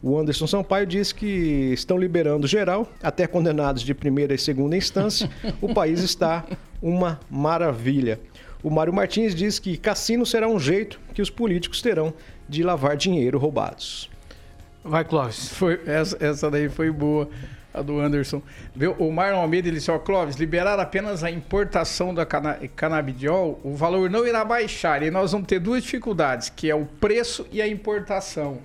[0.03, 5.31] O Anderson Sampaio diz que estão liberando geral, até condenados de primeira e segunda instância.
[5.63, 6.45] o país está
[6.83, 8.21] uma maravilha.
[8.63, 12.13] O Mário Martins diz que cassino será um jeito que os políticos terão
[12.47, 14.11] de lavar dinheiro roubados.
[14.85, 15.49] Vai, Clóvis.
[15.49, 17.29] Foi, essa, essa daí foi boa,
[17.75, 18.41] a do Anderson.
[18.99, 24.09] O Marlon Almeida disse, ó, Clóvis, liberar apenas a importação da cana canabidiol, o valor
[24.09, 25.03] não irá baixar.
[25.03, 28.61] E nós vamos ter duas dificuldades, que é o preço e a importação.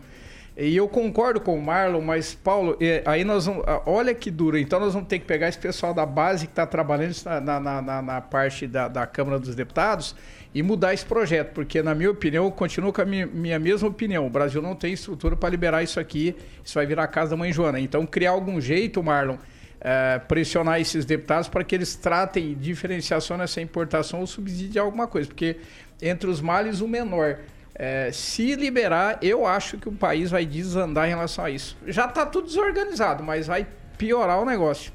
[0.62, 3.64] E eu concordo com o Marlon, mas, Paulo, aí nós vamos.
[3.86, 4.58] Olha que duro.
[4.58, 7.82] Então nós vamos ter que pegar esse pessoal da base que está trabalhando na, na,
[7.82, 10.14] na, na parte da, da, Câmara dos Deputados
[10.54, 11.54] e mudar esse projeto.
[11.54, 14.28] Porque, na minha opinião, eu continuo com a minha, minha mesma opinião.
[14.28, 16.36] O Brasil não tem estrutura para liberar isso aqui.
[16.62, 17.80] Isso vai virar a casa da mãe Joana.
[17.80, 19.38] Então, criar algum jeito, Marlon.
[19.80, 25.30] É, pressionar esses deputados para que eles tratem diferenciação nessa importação ou subsidiar alguma coisa,
[25.30, 25.56] porque
[26.02, 27.40] entre os males o menor.
[27.82, 31.78] É, se liberar, eu acho que o país vai desandar em relação a isso.
[31.88, 33.66] Já está tudo desorganizado, mas vai
[33.98, 34.92] piorar o negócio.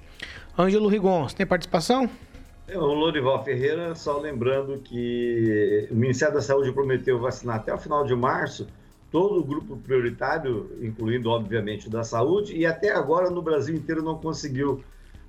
[0.59, 2.11] Ângelo Rigon, você tem participação?
[2.69, 7.79] É, o Lorival Ferreira, só lembrando que o Ministério da Saúde prometeu vacinar até o
[7.79, 8.67] final de março
[9.11, 14.03] todo o grupo prioritário, incluindo, obviamente, o da saúde, e até agora no Brasil inteiro
[14.03, 14.83] não conseguiu.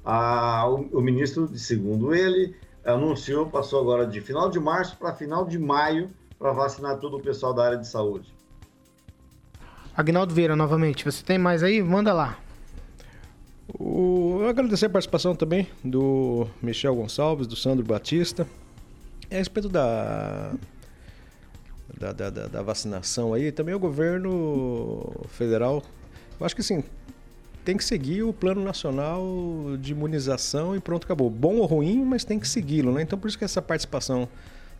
[0.03, 5.45] Ah, o, o ministro, segundo ele, anunciou, passou agora de final de março para final
[5.45, 8.33] de maio para vacinar todo o pessoal da área de saúde.
[9.95, 11.81] Agnaldo Vieira, novamente, você tem mais aí?
[11.81, 12.37] Manda lá.
[13.79, 14.39] O...
[14.41, 18.47] Eu agradecer a participação também do Michel Gonçalves, do Sandro Batista.
[19.29, 20.53] É a respeito da...
[21.97, 25.81] Da, da, da, vacinação aí, também o governo federal,
[26.37, 26.83] eu acho que sim,
[27.63, 29.23] tem que seguir o plano nacional
[29.79, 31.29] de imunização e pronto, acabou.
[31.29, 33.01] Bom ou ruim, mas tem que segui-lo, né?
[33.01, 34.27] Então por isso que essa participação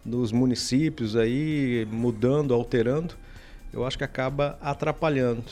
[0.06, 3.16] dos municípios aí mudando, alterando,
[3.74, 5.44] eu acho que acaba atrapalhando.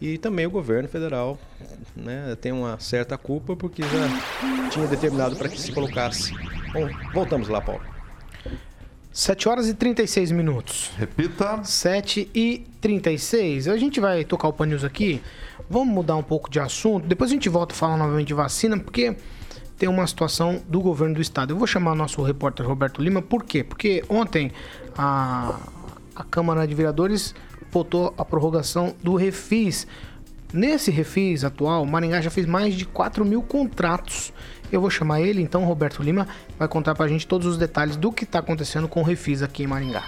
[0.00, 1.38] E também o governo federal
[1.96, 6.34] né, tem uma certa culpa porque já tinha determinado para que se colocasse.
[6.72, 7.80] Bom, voltamos lá, Paulo.
[9.10, 10.90] 7 horas e 36 minutos.
[10.98, 11.64] Repita.
[11.64, 13.66] 7 e 36.
[13.66, 15.22] A gente vai tocar o Pan News aqui.
[15.70, 17.06] Vamos mudar um pouco de assunto.
[17.06, 19.16] Depois a gente volta a falar novamente de vacina, porque
[19.78, 21.52] tem uma situação do governo do estado.
[21.52, 23.62] Eu vou chamar nosso repórter Roberto Lima, por quê?
[23.62, 24.50] Porque ontem
[24.96, 25.58] a,
[26.14, 27.34] a Câmara de Vereadores
[27.70, 29.86] votou a prorrogação do refis.
[30.52, 34.32] Nesse refis atual, Maringá já fez mais de 4 mil contratos.
[34.72, 36.26] Eu vou chamar ele, então, Roberto Lima,
[36.58, 39.64] vai contar pra gente todos os detalhes do que está acontecendo com o refis aqui
[39.64, 40.04] em Maringá.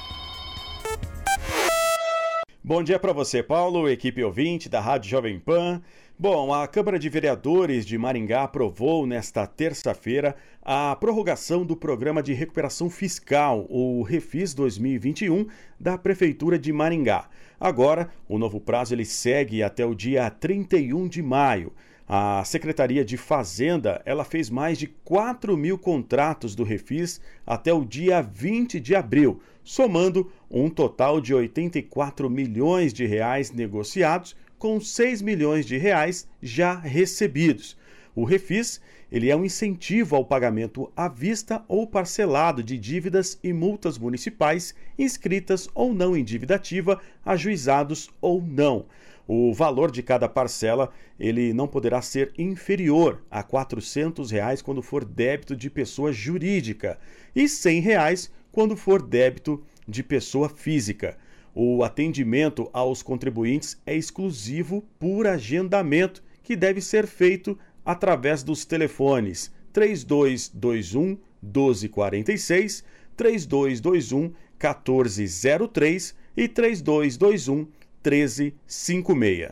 [2.62, 5.80] Bom dia para você, Paulo, equipe ouvinte da Rádio Jovem Pan.
[6.20, 12.32] Bom, a Câmara de Vereadores de Maringá aprovou nesta terça-feira a prorrogação do Programa de
[12.32, 15.46] Recuperação Fiscal, o Refis 2021,
[15.78, 17.28] da Prefeitura de Maringá.
[17.60, 21.72] Agora, o novo prazo ele segue até o dia 31 de maio.
[22.08, 27.84] A Secretaria de Fazenda ela fez mais de 4 mil contratos do Refis até o
[27.84, 35.22] dia 20 de abril, somando um total de 84 milhões de reais negociados com 6
[35.22, 37.76] milhões de reais já recebidos.
[38.14, 38.80] O refis
[39.10, 44.74] ele é um incentivo ao pagamento à vista ou parcelado de dívidas e multas municipais
[44.98, 48.84] inscritas ou não em dívida ativa, ajuizados ou não.
[49.26, 55.04] O valor de cada parcela ele não poderá ser inferior a 400 reais quando for
[55.04, 56.98] débito de pessoa jurídica
[57.34, 61.16] e 100 reais quando for débito de pessoa física.
[61.60, 69.52] O atendimento aos contribuintes é exclusivo por agendamento, que deve ser feito através dos telefones
[69.72, 72.84] 3221 1246,
[73.16, 77.66] 3221 1403 e 3221
[78.04, 79.50] 1356.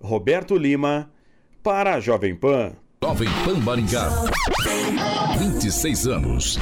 [0.00, 1.12] Roberto Lima,
[1.62, 2.72] para a Jovem Pan.
[3.04, 4.08] Jovem Pan Maringá.
[5.38, 6.58] 26 anos.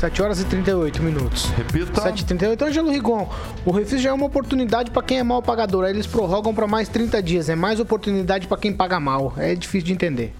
[0.00, 1.44] 7 horas e 38 minutos.
[1.50, 2.00] Repita.
[2.00, 2.64] 7 e 38.
[2.64, 3.28] Ângelo Rigon,
[3.66, 5.84] o refis já é uma oportunidade para quem é mal pagador.
[5.84, 7.50] Aí eles prorrogam para mais 30 dias.
[7.50, 9.34] É mais oportunidade para quem paga mal.
[9.36, 10.34] É difícil de entender.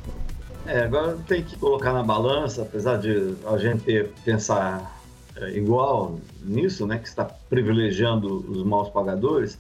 [0.65, 4.99] É, agora tem que colocar na balança, apesar de a gente pensar
[5.37, 9.59] é, igual nisso, né, que está privilegiando os maus pagadores,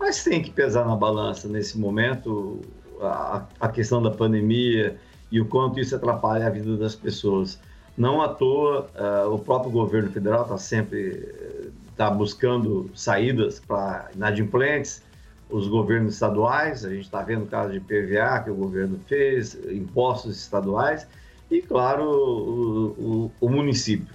[0.00, 2.62] mas tem que pesar na balança nesse momento
[2.98, 4.96] a, a questão da pandemia
[5.30, 7.58] e o quanto isso atrapalha a vida das pessoas.
[7.96, 15.02] Não à toa, uh, o próprio governo federal está sempre tá buscando saídas para inadimplentes,
[15.48, 19.54] os governos estaduais, a gente está vendo o caso de PVA que o governo fez,
[19.70, 21.06] impostos estaduais
[21.48, 24.12] e, claro, o, o, o município.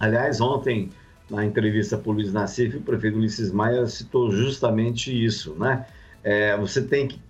[0.00, 0.90] Aliás, ontem,
[1.30, 5.86] na entrevista para o Luiz Nassif, o prefeito Ulisses Maia citou justamente isso, né?
[6.24, 7.20] É, você tem que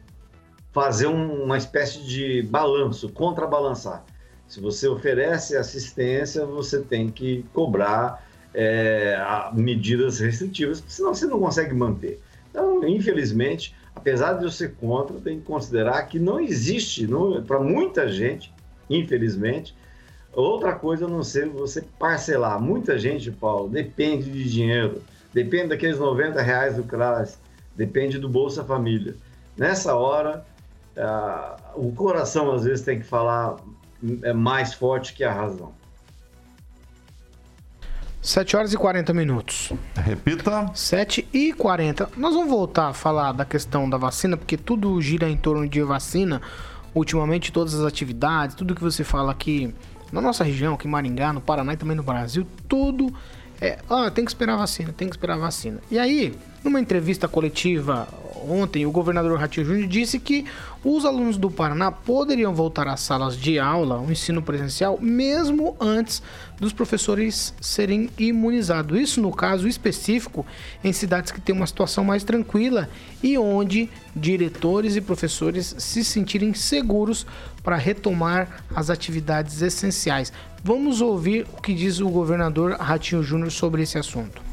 [0.73, 4.05] fazer um, uma espécie de balanço, contrabalançar
[4.53, 8.23] Se você oferece assistência, você tem que cobrar
[8.53, 9.19] é,
[9.55, 12.21] medidas restritivas, senão você não consegue manter.
[12.51, 17.09] Então, infelizmente, apesar de eu ser contra, tem que considerar que não existe,
[17.47, 18.53] para muita gente,
[18.91, 19.75] infelizmente,
[20.35, 22.61] outra coisa a não ser você parcelar.
[22.61, 25.01] Muita gente, Paulo, depende de dinheiro,
[25.33, 27.39] depende daqueles 90 reais do CRAS,
[27.75, 29.15] depende do Bolsa Família.
[29.57, 30.45] Nessa hora,
[30.95, 33.57] ah, o coração às vezes tem que falar
[34.23, 35.73] é mais forte que a razão.
[38.21, 39.73] 7 horas e 40 minutos.
[39.97, 40.71] Repita.
[40.75, 42.11] 7 e 40.
[42.17, 45.83] Nós vamos voltar a falar da questão da vacina, porque tudo gira em torno de
[45.83, 46.41] vacina.
[46.95, 49.75] Ultimamente, todas as atividades, tudo que você fala aqui
[50.13, 53.13] na nossa região, aqui em Maringá, no Paraná e também no Brasil, tudo
[53.61, 53.79] é.
[53.89, 55.81] Ah, tem que esperar a vacina, tem que esperar a vacina.
[55.91, 58.09] E aí, numa entrevista coletiva
[58.49, 60.45] ontem, o governador Ratinho Júnior disse que
[60.85, 66.23] os alunos do Paraná poderiam voltar às salas de aula, o ensino presencial, mesmo antes
[66.59, 68.99] dos professores serem imunizados.
[68.99, 70.45] Isso no caso específico
[70.83, 72.89] em cidades que têm uma situação mais tranquila
[73.23, 77.27] e onde diretores e professores se sentirem seguros
[77.63, 80.33] para retomar as atividades essenciais.
[80.65, 84.52] Vamos ouvir o que diz o governador Ratinho Júnior sobre esse assunto.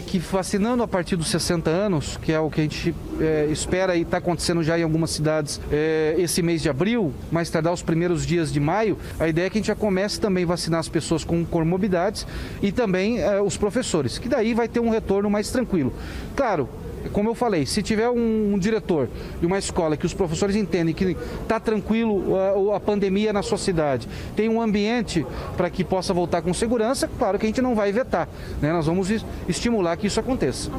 [0.00, 3.96] Que vacinando a partir dos 60 anos, que é o que a gente é, espera
[3.96, 7.82] e está acontecendo já em algumas cidades é, esse mês de abril, mais tardar os
[7.82, 10.80] primeiros dias de maio, a ideia é que a gente já comece também a vacinar
[10.80, 12.26] as pessoas com comorbidades
[12.62, 15.92] e também é, os professores, que daí vai ter um retorno mais tranquilo.
[16.36, 16.68] Claro,
[17.12, 19.08] como eu falei, se tiver um, um, diretor
[19.40, 23.58] de uma escola que os professores entendem que está tranquilo a, a, pandemia na sua
[23.58, 25.26] cidade, tem um ambiente
[25.56, 28.28] para que possa voltar com segurança, claro que a gente não vai vetar.
[28.60, 28.72] Né?
[28.72, 29.10] Nós vamos
[29.48, 30.70] estimular que isso aconteça.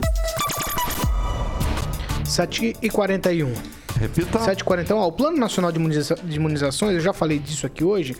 [2.26, 3.53] 7 e 41
[3.99, 4.39] Repita.
[4.39, 4.91] 7h41.
[4.95, 8.15] Ó, o Plano Nacional de, Imuniza de Imunizações, eu já falei disso aqui hoje.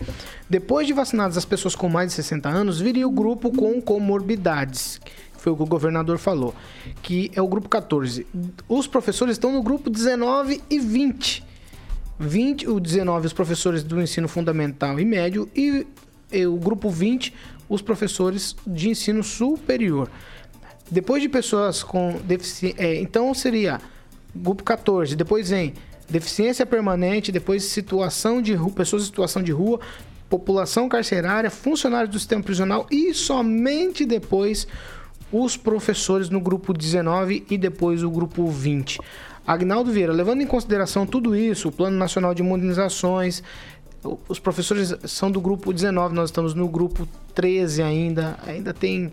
[0.48, 5.00] Depois de vacinadas as pessoas com mais de 60 anos, viria o grupo com comorbidades
[5.46, 6.52] foi o que o governador falou,
[7.00, 8.26] que é o grupo 14.
[8.68, 11.44] Os professores estão no grupo 19 e 20.
[12.18, 15.86] 20, o 19 os professores do ensino fundamental e médio e,
[16.32, 17.32] e o grupo 20
[17.68, 20.10] os professores de ensino superior.
[20.90, 23.80] Depois de pessoas com deficiência, é, então seria
[24.34, 25.74] grupo 14, depois vem
[26.10, 29.78] deficiência permanente, depois situação de rua, pessoas em situação de rua,
[30.28, 34.66] população carcerária, funcionários do sistema prisional e somente depois
[35.32, 39.00] os professores no grupo 19 e depois o grupo 20.
[39.46, 43.42] Agnaldo Vieira, levando em consideração tudo isso, o Plano Nacional de Imunizações,
[44.28, 49.12] os professores são do grupo 19, nós estamos no grupo 13 ainda, ainda tem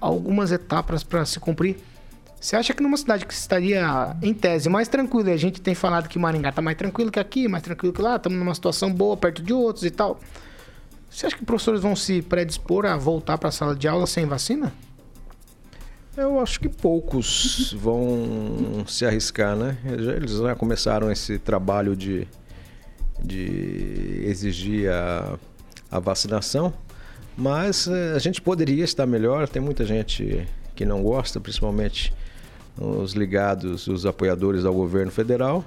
[0.00, 1.76] algumas etapas para se cumprir.
[2.40, 6.08] Você acha que numa cidade que estaria, em tese, mais tranquila, a gente tem falado
[6.08, 9.16] que Maringá está mais tranquilo que aqui, mais tranquilo que lá, estamos numa situação boa
[9.16, 10.20] perto de outros e tal.
[11.10, 14.24] Você acha que professores vão se predispor a voltar para a sala de aula sem
[14.24, 14.72] vacina?
[16.18, 19.78] Eu acho que poucos vão se arriscar, né?
[19.86, 22.26] Eles já começaram esse trabalho de,
[23.22, 25.38] de exigir a,
[25.88, 26.74] a vacinação,
[27.36, 29.48] mas eh, a gente poderia estar melhor.
[29.48, 30.44] Tem muita gente
[30.74, 32.12] que não gosta, principalmente
[32.76, 35.64] os ligados, os apoiadores ao governo federal,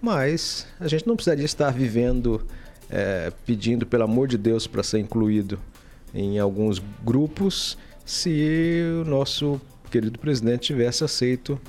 [0.00, 2.44] mas a gente não precisaria estar vivendo
[2.90, 5.60] é, pedindo, pelo amor de Deus, para ser incluído
[6.12, 9.60] em alguns grupos se o nosso
[9.92, 11.60] querido presidente tivesse aceito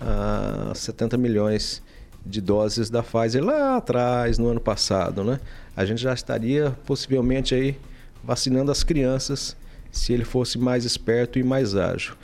[0.00, 1.80] ah, 70 milhões
[2.26, 5.38] de doses da Pfizer lá atrás, no ano passado, né?
[5.76, 7.78] A gente já estaria possivelmente aí
[8.22, 9.56] vacinando as crianças
[9.92, 12.14] se ele fosse mais esperto e mais ágil.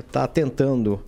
[0.00, 1.00] Está é, tentando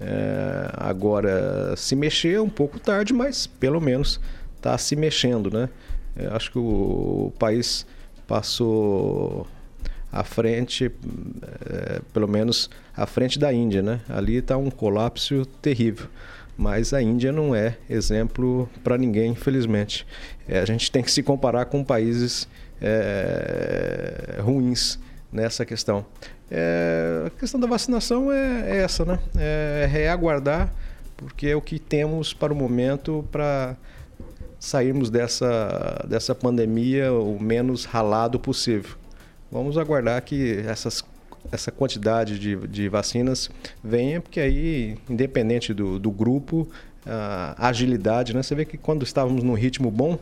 [0.00, 4.18] é, agora se mexer um pouco tarde, mas pelo menos
[4.56, 5.68] está se mexendo, né?
[6.16, 7.86] Eu acho que o, o país
[8.26, 9.46] passou
[10.10, 10.90] à frente,
[11.66, 14.00] é, pelo menos à frente da Índia, né?
[14.08, 16.08] Ali está um colapso terrível.
[16.56, 20.06] Mas a Índia não é exemplo para ninguém, infelizmente.
[20.48, 22.48] É, a gente tem que se comparar com países
[22.82, 24.98] é, ruins
[25.32, 26.04] nessa questão.
[26.50, 29.18] É, a questão da vacinação é, é essa, né?
[29.36, 30.72] É, é aguardar,
[31.16, 33.76] porque é o que temos para o momento para
[34.58, 38.96] sairmos dessa, dessa pandemia o menos ralado possível.
[39.50, 41.04] Vamos aguardar que essas,
[41.50, 43.50] essa quantidade de, de vacinas
[43.82, 46.68] venha, porque aí, independente do, do grupo,
[47.06, 48.42] a agilidade, né?
[48.42, 50.18] Você vê que quando estávamos num ritmo bom,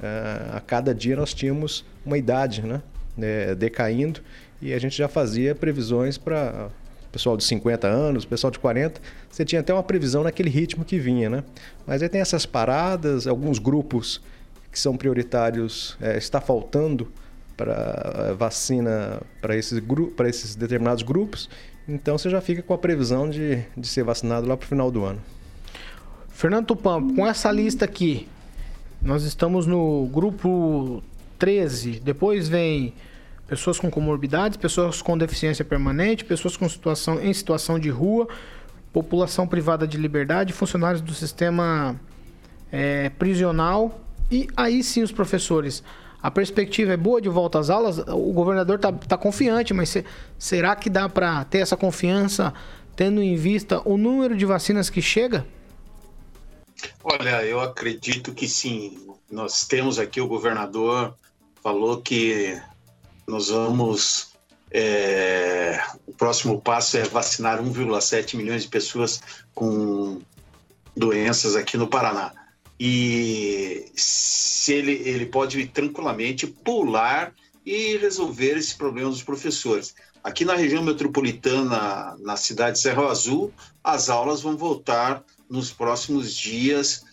[0.00, 2.80] eh, a cada dia nós tínhamos uma idade, né?
[3.20, 4.20] É, decaindo
[4.62, 6.68] e a gente já fazia previsões para
[7.10, 10.96] pessoal de 50 anos, pessoal de 40, você tinha até uma previsão naquele ritmo que
[10.98, 11.44] vinha, né?
[11.84, 14.20] Mas aí tem essas paradas, alguns grupos
[14.70, 17.10] que são prioritários, é, está faltando
[17.60, 19.82] para é, vacina para esses,
[20.16, 21.50] para esses determinados grupos,
[21.86, 24.90] então você já fica com a previsão de, de ser vacinado lá para o final
[24.90, 25.20] do ano.
[26.30, 28.26] Fernando Tupan, com essa lista aqui,
[29.02, 31.02] nós estamos no grupo
[31.38, 32.94] 13, depois vem
[33.46, 38.26] pessoas com comorbidades, pessoas com deficiência permanente, pessoas com situação, em situação de rua,
[38.90, 42.00] população privada de liberdade, funcionários do sistema
[42.72, 44.00] é, prisional
[44.30, 45.82] e aí sim os professores.
[46.22, 47.98] A perspectiva é boa de volta às aulas?
[47.98, 50.04] O governador está tá confiante, mas se,
[50.38, 52.52] será que dá para ter essa confiança
[52.94, 55.46] tendo em vista o número de vacinas que chega?
[57.02, 59.08] Olha, eu acredito que sim.
[59.30, 61.14] Nós temos aqui o governador
[61.62, 62.60] falou que
[63.26, 64.30] nós vamos.
[64.72, 69.20] É, o próximo passo é vacinar 1,7 milhões de pessoas
[69.52, 70.20] com
[70.96, 72.32] doenças aqui no Paraná.
[72.82, 79.94] E se ele, ele pode tranquilamente pular e resolver esse problema dos professores.
[80.24, 83.52] Aqui na região metropolitana, na cidade de Serra Azul,
[83.84, 87.04] as aulas vão voltar nos próximos dias,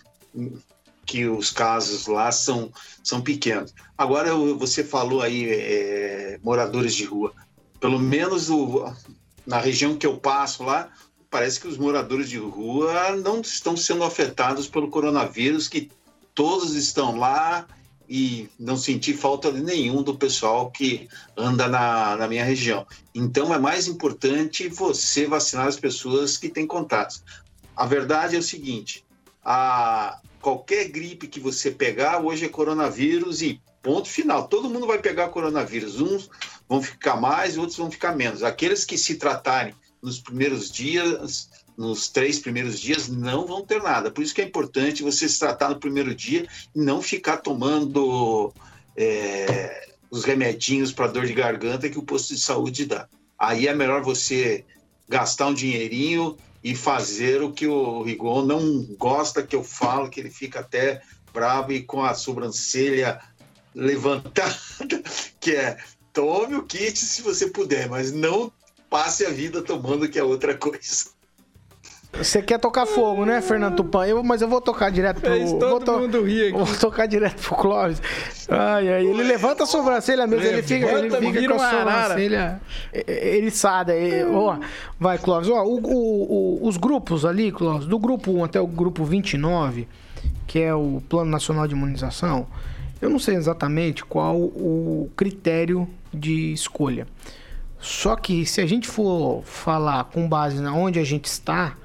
[1.05, 2.71] que os casos lá são,
[3.03, 3.73] são pequenos.
[3.97, 7.33] Agora, você falou aí, é, moradores de rua.
[7.79, 8.89] Pelo menos o,
[9.45, 10.89] na região que eu passo lá,
[11.37, 15.91] parece que os moradores de rua não estão sendo afetados pelo coronavírus, que
[16.33, 17.67] todos estão lá
[18.09, 21.07] e não senti falta de nenhum do pessoal que
[21.37, 22.87] anda na, na minha região.
[23.13, 27.21] Então é mais importante você vacinar as pessoas que têm contatos.
[27.75, 29.05] A verdade é o seguinte:
[29.45, 34.47] a, qualquer gripe que você pegar hoje é coronavírus e ponto final.
[34.47, 36.01] Todo mundo vai pegar coronavírus.
[36.01, 36.31] Uns
[36.67, 38.41] vão ficar mais, outros vão ficar menos.
[38.41, 39.75] Aqueles que se tratarem
[40.07, 44.09] nos primeiros dias, nos três primeiros dias, não vão ter nada.
[44.09, 48.53] Por isso que é importante você se tratar no primeiro dia e não ficar tomando
[48.95, 53.07] é, os remedinhos para dor de garganta que o posto de saúde dá.
[53.37, 54.65] Aí é melhor você
[55.07, 60.19] gastar um dinheirinho e fazer o que o Rigon não gosta que eu falo, que
[60.19, 61.01] ele fica até
[61.33, 63.21] bravo e com a sobrancelha
[63.75, 64.57] levantada,
[65.39, 65.77] que é
[66.11, 68.51] tome o kit se você puder, mas não
[68.89, 71.17] passe a vida tomando que é outra coisa.
[72.13, 74.07] Você quer tocar fogo, né, Fernando Tupan?
[74.07, 75.29] Eu, mas eu vou tocar direto pro.
[75.29, 75.99] Fez todo vou to...
[75.99, 76.57] mundo rir aqui.
[76.57, 78.01] Vou tocar direto pro Clóvis.
[78.49, 82.61] Ai, ai, ele levanta a sobrancelha mesmo, ele fica, ele fica com a sobrancelha
[83.07, 83.93] eriçada.
[84.31, 84.57] Ó,
[84.99, 85.49] vai, Clóvis.
[85.49, 89.87] Ó, o, o, o, os grupos ali, Clóvis, do grupo 1 até o grupo 29,
[90.47, 92.47] que é o Plano Nacional de Imunização,
[93.01, 97.05] eu não sei exatamente qual o critério de escolha.
[97.79, 101.75] Só que se a gente for falar com base na onde a gente está,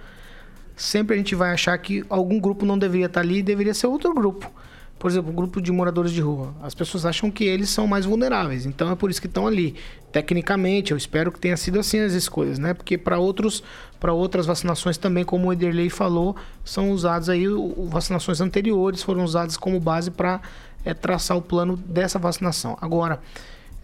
[0.76, 3.86] sempre a gente vai achar que algum grupo não deveria estar ali e deveria ser
[3.86, 4.50] outro grupo.
[4.98, 6.54] Por exemplo, o um grupo de moradores de rua.
[6.62, 9.74] As pessoas acham que eles são mais vulneráveis, então é por isso que estão ali.
[10.12, 12.72] Tecnicamente, eu espero que tenha sido assim as escolhas, né?
[12.72, 13.64] Porque para outros,
[13.98, 17.46] para outras vacinações também, como o Ederley falou, são usados aí
[17.88, 20.40] vacinações anteriores foram usadas como base para
[20.84, 22.78] é, traçar o plano dessa vacinação.
[22.80, 23.20] Agora,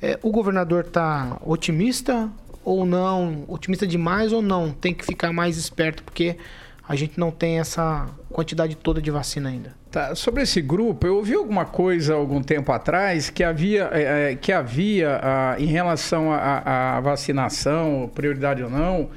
[0.01, 2.31] é, o governador está otimista
[2.65, 3.45] ou não?
[3.49, 4.71] Otimista demais ou não?
[4.71, 6.37] Tem que ficar mais esperto porque
[6.89, 9.77] a gente não tem essa quantidade toda de vacina ainda.
[9.91, 14.35] Tá, sobre esse grupo, eu ouvi alguma coisa algum tempo atrás que havia, é, é
[14.37, 19.09] que havia ah, em relação à vacinação, prioridade ou não,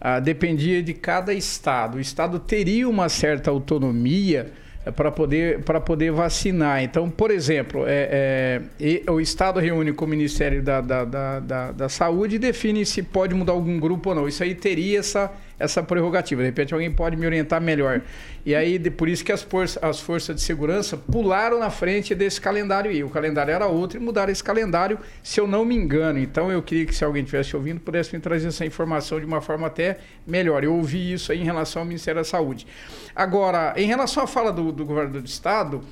[0.00, 1.98] ah, dependia de cada estado.
[1.98, 4.52] O estado teria uma certa autonomia
[4.96, 6.82] para poder, poder vacinar.
[6.82, 11.72] Então, por exemplo, é, é, o Estado reúne com o Ministério da, da, da, da,
[11.72, 14.28] da Saúde e define se pode mudar algum grupo ou não.
[14.28, 15.30] Isso aí teria essa
[15.60, 16.40] essa prerrogativa.
[16.40, 18.00] De repente alguém pode me orientar melhor.
[18.44, 22.14] E aí, de, por isso que as, força, as forças de segurança pularam na frente
[22.14, 23.04] desse calendário aí.
[23.04, 26.18] O calendário era outro e mudaram esse calendário, se eu não me engano.
[26.18, 29.42] Então eu queria que se alguém estivesse ouvindo, pudesse me trazer essa informação de uma
[29.42, 30.64] forma até melhor.
[30.64, 32.66] Eu ouvi isso aí em relação ao Ministério da Saúde.
[33.14, 35.82] Agora, em relação à fala do, do governador do Estado,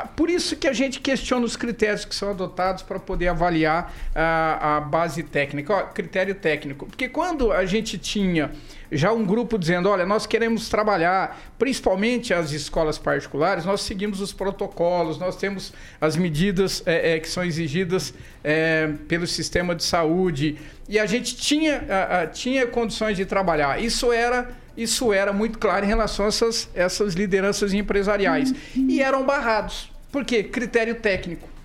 [0.00, 4.76] por isso que a gente questiona os critérios que são adotados para poder avaliar ah,
[4.76, 5.72] a base técnica.
[5.72, 6.86] Ó, critério técnico.
[6.86, 8.50] Porque quando a gente tinha
[8.90, 14.32] já um grupo dizendo: olha, nós queremos trabalhar, principalmente as escolas particulares, nós seguimos os
[14.32, 20.58] protocolos, nós temos as medidas é, é, que são exigidas é, pelo sistema de saúde,
[20.88, 23.80] e a gente tinha, a, a, tinha condições de trabalhar.
[23.82, 24.65] Isso era.
[24.76, 28.52] Isso era muito claro em relação a essas, essas lideranças empresariais.
[28.74, 29.90] E eram barrados.
[30.12, 30.42] Por quê?
[30.42, 31.55] Critério técnico.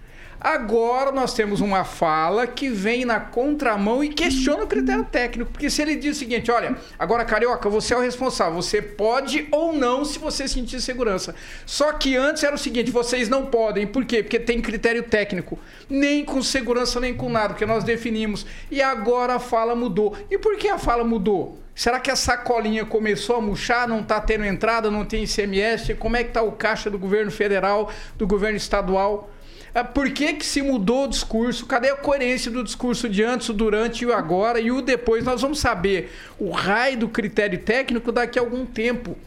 [0.43, 5.51] Agora nós temos uma fala que vem na contramão e questiona o critério técnico.
[5.51, 8.59] Porque se ele diz o seguinte: olha, agora, Carioca, você é o responsável.
[8.59, 11.35] Você pode ou não se você sentir segurança.
[11.63, 13.85] Só que antes era o seguinte: vocês não podem.
[13.85, 14.23] Por quê?
[14.23, 15.59] Porque tem critério técnico.
[15.87, 18.43] Nem com segurança, nem com nada, que nós definimos.
[18.71, 20.17] E agora a fala mudou.
[20.31, 21.59] E por que a fala mudou?
[21.75, 25.93] Será que a sacolinha começou a murchar, não está tendo entrada, não tem ICMS?
[25.93, 29.29] Como é que está o caixa do governo federal, do governo estadual?
[29.73, 31.65] É, por que, que se mudou o discurso?
[31.65, 35.23] Cadê a coerência do discurso de antes, o durante e o agora e o depois?
[35.23, 39.17] Nós vamos saber o raio do critério técnico daqui a algum tempo.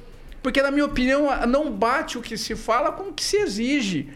[0.43, 4.11] Porque, na minha opinião, não bate o que se fala com o que se exige.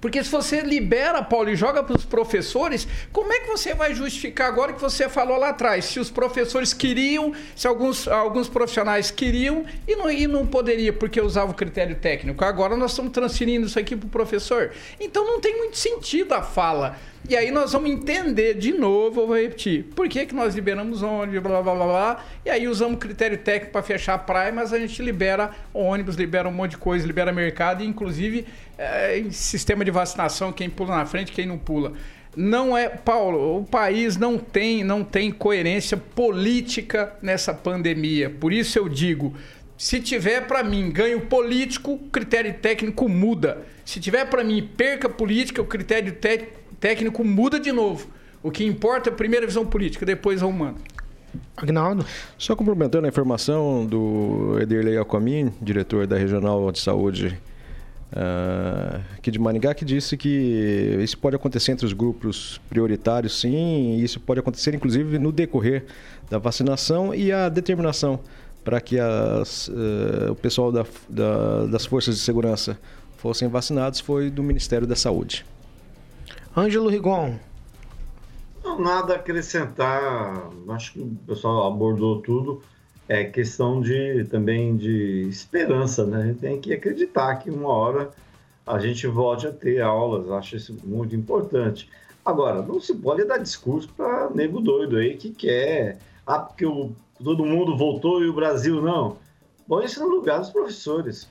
[0.00, 3.94] Porque se você libera, Paulo, e joga para os professores, como é que você vai
[3.94, 5.86] justificar agora que você falou lá atrás?
[5.86, 11.20] Se os professores queriam, se alguns, alguns profissionais queriam e não, e não poderia porque
[11.20, 12.44] usava o critério técnico.
[12.44, 14.72] Agora nós estamos transferindo isso aqui para o professor.
[15.00, 16.96] Então não tem muito sentido a fala.
[17.28, 21.40] E aí nós vamos entender de novo, vou repetir, por que, que nós liberamos onde,
[21.40, 24.78] blá blá blá blá, e aí usamos critério técnico para fechar a praia, mas a
[24.78, 28.46] gente libera ônibus, libera um monte de coisa, libera mercado, e inclusive
[28.78, 31.94] é, sistema de vacinação, quem pula na frente, quem não pula.
[32.36, 38.30] Não é, Paulo, o país não tem, não tem coerência política nessa pandemia.
[38.30, 39.34] Por isso eu digo,
[39.76, 43.62] se tiver para mim ganho político, critério técnico muda.
[43.84, 48.06] Se tiver para mim perca política, o critério técnico técnico muda de novo.
[48.44, 50.76] O que importa é a primeira visão política, depois a humana.
[51.56, 52.06] Agnaldo?
[52.38, 57.36] Só complementando a informação do Ederlei Alcomin, diretor da Regional de Saúde
[58.12, 63.96] uh, aqui de Maringá, que disse que isso pode acontecer entre os grupos prioritários, sim,
[63.96, 65.86] e isso pode acontecer inclusive no decorrer
[66.30, 68.20] da vacinação e a determinação
[68.62, 72.78] para que as, uh, o pessoal da, da, das forças de segurança
[73.16, 75.44] fossem vacinados foi do Ministério da Saúde.
[76.58, 77.34] Ângelo Rigon.
[78.64, 80.50] Não, nada a acrescentar.
[80.70, 82.62] Acho que o pessoal abordou tudo.
[83.06, 86.22] É questão de também de esperança, né?
[86.22, 88.10] A gente tem que acreditar que uma hora
[88.66, 90.30] a gente volte a ter aulas.
[90.30, 91.90] Acho isso muito importante.
[92.24, 95.98] Agora, não se pode dar discurso para nego doido aí que quer.
[96.26, 96.90] Ah, porque o,
[97.22, 99.18] todo mundo voltou e o Brasil não.
[99.68, 101.28] Põe isso no lugar dos professores.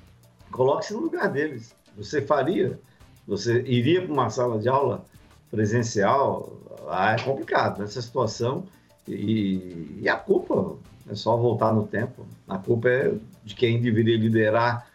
[0.52, 1.76] Coloque-se no lugar deles.
[1.98, 2.80] Você faria?
[3.28, 5.04] Você iria para uma sala de aula
[5.56, 6.52] presencial,
[6.90, 8.66] ah, é complicado nessa situação.
[9.08, 10.76] E, e, a culpa
[11.10, 12.26] é só voltar no tempo.
[12.48, 14.88] A culpa é de quem deveria liderar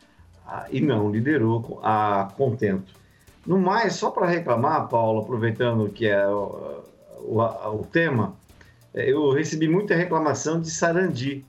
[0.70, 2.92] e não liderou a contento.
[3.46, 6.82] No mais, só para reclamar, Paulo, aproveitando que é o,
[7.20, 8.34] o, o tema,
[8.92, 11.44] é, eu recebi muita reclamação de Sarandi.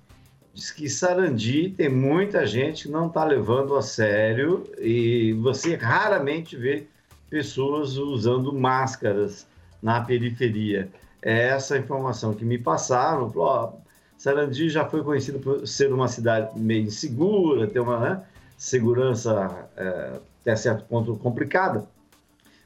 [0.54, 6.56] Diz que Sarandi tem muita gente que não está levando a sério e você raramente
[6.56, 6.88] vê
[7.32, 9.48] pessoas usando máscaras
[9.82, 10.92] na periferia.
[11.22, 13.32] É essa informação que me passaram.
[13.36, 13.72] Ó,
[14.18, 18.24] Sarandi já foi conhecido por ser uma cidade meio insegura, ter uma né,
[18.58, 21.88] segurança é, até certo ponto complicada,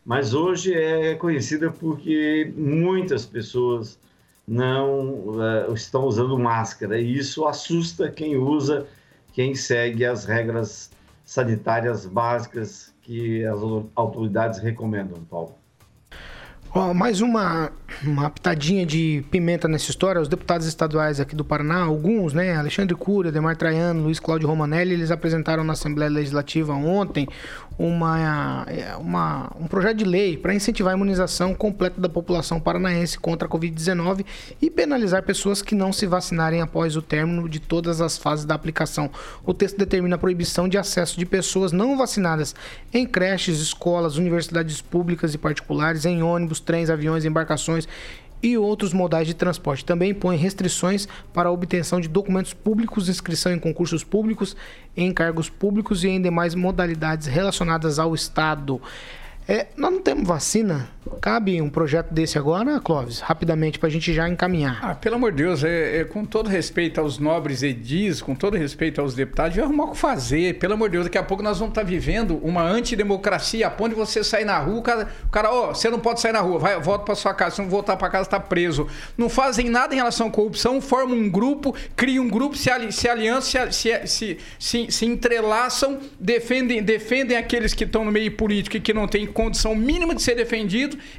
[0.03, 3.99] mas hoje é conhecida porque muitas pessoas
[4.47, 8.88] não é, estão usando máscara e isso assusta quem usa,
[9.34, 10.89] quem segue as regras
[11.26, 13.60] sanitárias básicas que as
[13.95, 15.56] autoridades recomendam, Paulo.
[16.78, 17.72] Oh, mais uma,
[18.04, 20.20] uma pitadinha de pimenta nessa história.
[20.20, 22.54] Os deputados estaduais aqui do Paraná, alguns, né?
[22.54, 27.30] Alexandre Cura, Demar Traiano, Luiz Cláudio Romanelli, eles apresentaram na Assembleia Legislativa ontem
[27.78, 28.66] uma,
[29.00, 33.52] uma, um projeto de lei para incentivar a imunização completa da população paranaense contra a
[33.52, 34.26] Covid-19
[34.62, 38.56] e penalizar pessoas que não se vacinarem após o término de todas as fases da
[38.56, 39.10] aplicação.
[39.46, 42.56] O texto determina a proibição de acesso de pessoas não vacinadas
[42.94, 47.88] em creches, escolas, universidades públicas e particulares, em ônibus, trens, aviões, embarcações
[48.41, 49.86] e outros modais de transporte.
[49.86, 54.55] Também põe restrições para a obtenção de documentos públicos, inscrição em concursos públicos,
[54.95, 58.82] em cargos públicos e em demais modalidades relacionadas ao Estado.
[59.47, 60.89] É, nós não temos vacina.
[61.22, 63.20] Cabe um projeto desse agora, Clóvis?
[63.20, 64.80] Rapidamente, para a gente já encaminhar.
[64.82, 68.58] Ah, pelo amor de Deus, é, é, com todo respeito aos nobres edis, com todo
[68.58, 70.58] respeito aos deputados, vai arrumar o que fazer.
[70.60, 73.70] Pelo amor de Deus, daqui a pouco nós vamos estar tá vivendo uma antidemocracia, a
[73.70, 76.41] ponto de você sair na rua, o cara, cara ó, você não pode sair na
[76.41, 78.88] rua, vai, volta para sua casa, se não voltar para casa, está preso.
[79.18, 82.91] Não fazem nada em relação à corrupção, formam um grupo, criam um grupo, se, ali,
[82.91, 88.78] se aliançam, se, se, se, se entrelaçam, defendem, defendem aqueles que estão no meio político
[88.78, 90.36] e que não têm condição mínima de ser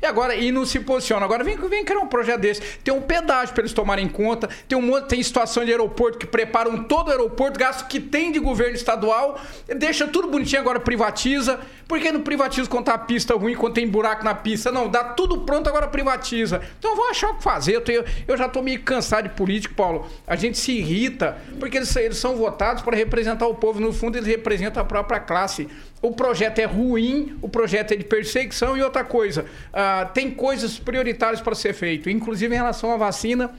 [0.01, 1.25] e agora e não se posiciona.
[1.25, 2.61] Agora vem, vem criar um projeto desse.
[2.85, 6.27] Tem um pedágio para eles tomarem conta, tem um monte, tem situação de aeroporto que
[6.27, 9.41] preparam todo o aeroporto, gasto que tem de governo estadual,
[9.77, 11.61] deixa tudo bonitinho, agora privatiza.
[11.87, 14.73] Por que não privatiza quando tá a pista ruim, quando tem buraco na pista?
[14.73, 16.61] Não, dá tudo pronto, agora privatiza.
[16.79, 17.83] Então vou achar o que fazer.
[17.89, 20.07] Eu, eu já tô meio cansado de político, Paulo.
[20.27, 23.79] A gente se irrita, porque eles, eles são votados para representar o povo.
[23.79, 25.69] No fundo, eles representam a própria classe.
[26.07, 30.79] O projeto é ruim, o projeto é de perseguição e outra coisa, uh, tem coisas
[30.79, 33.51] prioritárias para ser feito, inclusive em relação à vacina,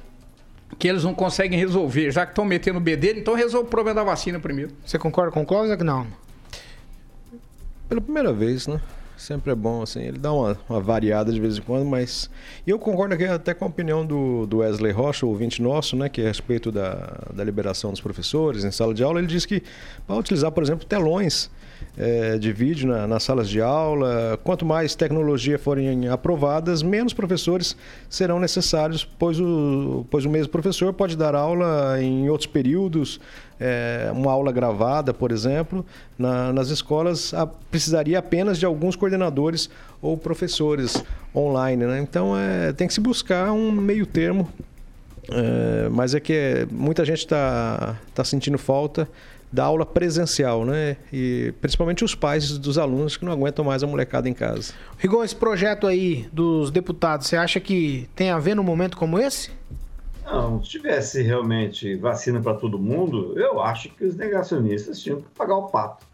[0.80, 3.70] que eles não conseguem resolver, já que estão metendo o B dele, então resolve o
[3.70, 4.72] problema da vacina primeiro.
[4.86, 6.08] Você concorda com o Cláudio ou não?
[7.90, 8.80] Pela primeira vez, né?
[9.18, 12.30] Sempre é bom, assim, ele dá uma, uma variada de vez em quando, mas.
[12.66, 16.08] E eu concordo aqui até com a opinião do, do Wesley Rocha, ouvinte nosso, né,
[16.08, 19.20] que é a respeito da, da liberação dos professores em sala de aula.
[19.20, 19.64] Ele diz que
[20.06, 21.50] para utilizar, por exemplo, telões
[21.98, 24.40] é, de vídeo na, nas salas de aula.
[24.44, 27.76] Quanto mais tecnologia forem aprovadas, menos professores
[28.08, 33.20] serão necessários, pois o, pois o mesmo professor pode dar aula em outros períodos,
[33.60, 35.86] é, uma aula gravada, por exemplo,
[36.18, 39.70] na, nas escolas a, precisaria apenas de alguns coordenadores
[40.02, 41.04] ou professores
[41.36, 41.86] online.
[41.86, 42.00] Né?
[42.00, 44.50] Então é, tem que se buscar um meio termo,
[45.30, 49.08] é, mas é que muita gente está tá sentindo falta
[49.52, 50.98] da aula presencial, né?
[51.12, 54.74] E principalmente os pais dos alunos que não aguentam mais a molecada em casa.
[54.98, 59.18] Rigon, esse projeto aí dos deputados, você acha que tem a ver num momento como
[59.18, 59.50] esse?
[60.28, 65.30] Não, se tivesse realmente vacina para todo mundo, eu acho que os negacionistas tinham que
[65.30, 66.06] pagar o pato.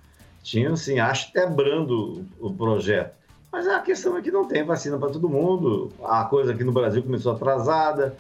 [0.43, 3.15] Tinham, assim, acho até brando o projeto.
[3.51, 5.91] Mas a questão é que não tem vacina para todo mundo.
[6.03, 8.15] A coisa aqui no Brasil começou atrasada,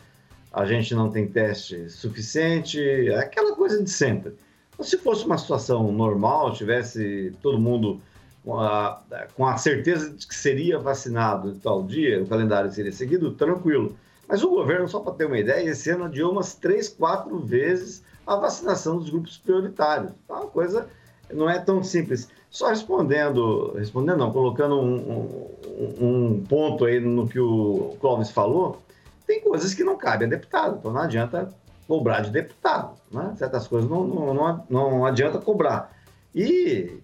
[0.51, 4.33] a gente não tem teste suficiente, é aquela coisa de sempre.
[4.79, 8.01] Se fosse uma situação normal, tivesse todo mundo
[8.43, 9.01] com a,
[9.35, 13.95] com a certeza de que seria vacinado tal dia, o calendário seria seguido, tranquilo.
[14.27, 18.03] Mas o governo, só para ter uma ideia, esse ano adiou umas três, quatro vezes
[18.25, 20.11] a vacinação dos grupos prioritários.
[20.23, 20.87] Então, a coisa
[21.31, 22.29] não é tão simples.
[22.49, 28.81] Só respondendo, respondendo não, colocando um, um, um ponto aí no que o Clóvis falou,
[29.25, 31.49] tem coisas que não cabem a deputado, então não adianta
[31.87, 32.95] cobrar de deputado.
[33.11, 33.33] Né?
[33.37, 35.91] Certas coisas não, não, não adianta cobrar.
[36.33, 36.99] E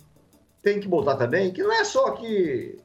[0.61, 2.77] tem que botar também que não é só que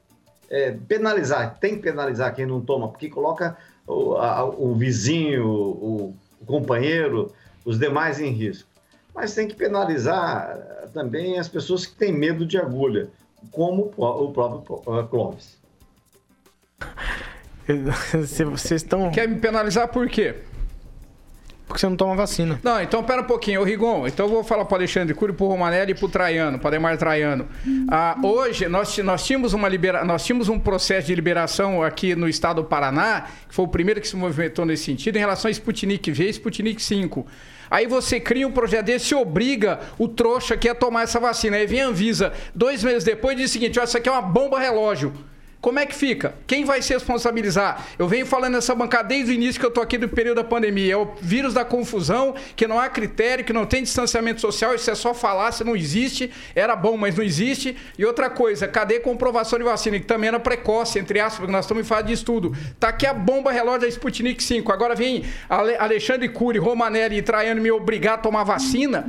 [0.49, 3.57] é, penalizar, tem que penalizar quem não toma, porque coloca
[3.87, 7.31] o, a, o vizinho, o, o, companheiro,
[7.63, 8.69] os demais em risco.
[9.13, 10.57] Mas tem que penalizar
[10.93, 13.09] também as pessoas que têm medo de agulha,
[13.51, 15.57] como o próprio Clóvis.
[18.51, 19.11] Vocês estão.
[19.11, 20.35] Quer me penalizar por quê?
[21.67, 22.59] Porque você não toma vacina.
[22.63, 24.07] Não, então pera um pouquinho, ô Rigon.
[24.07, 26.95] Então eu vou falar para Alexandre Cury, para Romanelli e para o Traiano, para Demar
[26.97, 27.47] Traiano.
[27.89, 30.05] Ah, hoje nós, nós, tínhamos uma libera...
[30.05, 33.99] nós tínhamos um processo de liberação aqui no estado do Paraná, que foi o primeiro
[33.99, 37.25] que se movimentou nesse sentido, em relação a Sputnik V e Sputnik 5.
[37.69, 41.57] Aí você cria um projeto desse e obriga o trouxa que a tomar essa vacina.
[41.57, 44.21] Aí vem a Anvisa, dois meses depois, diz o seguinte: olha, isso aqui é uma
[44.21, 45.13] bomba relógio.
[45.65, 46.35] Como é que fica?
[46.45, 47.87] Quem vai se responsabilizar?
[47.97, 50.43] Eu venho falando nessa bancada desde o início que eu tô aqui do período da
[50.43, 50.93] pandemia.
[50.93, 54.91] É o vírus da confusão, que não há critério, que não tem distanciamento social, isso
[54.91, 56.31] é só falácia, não existe.
[56.53, 57.75] Era bom, mas não existe.
[57.97, 59.99] E outra coisa, cadê comprovação de vacina?
[59.99, 62.55] Que também era precoce, entre aspas, porque nós estamos em fase de estudo.
[62.79, 64.71] Tá aqui a bomba relógio da Sputnik 5.
[64.71, 69.03] Agora vem Alexandre Cury, Romanelli e Traiano me obrigar a tomar vacina.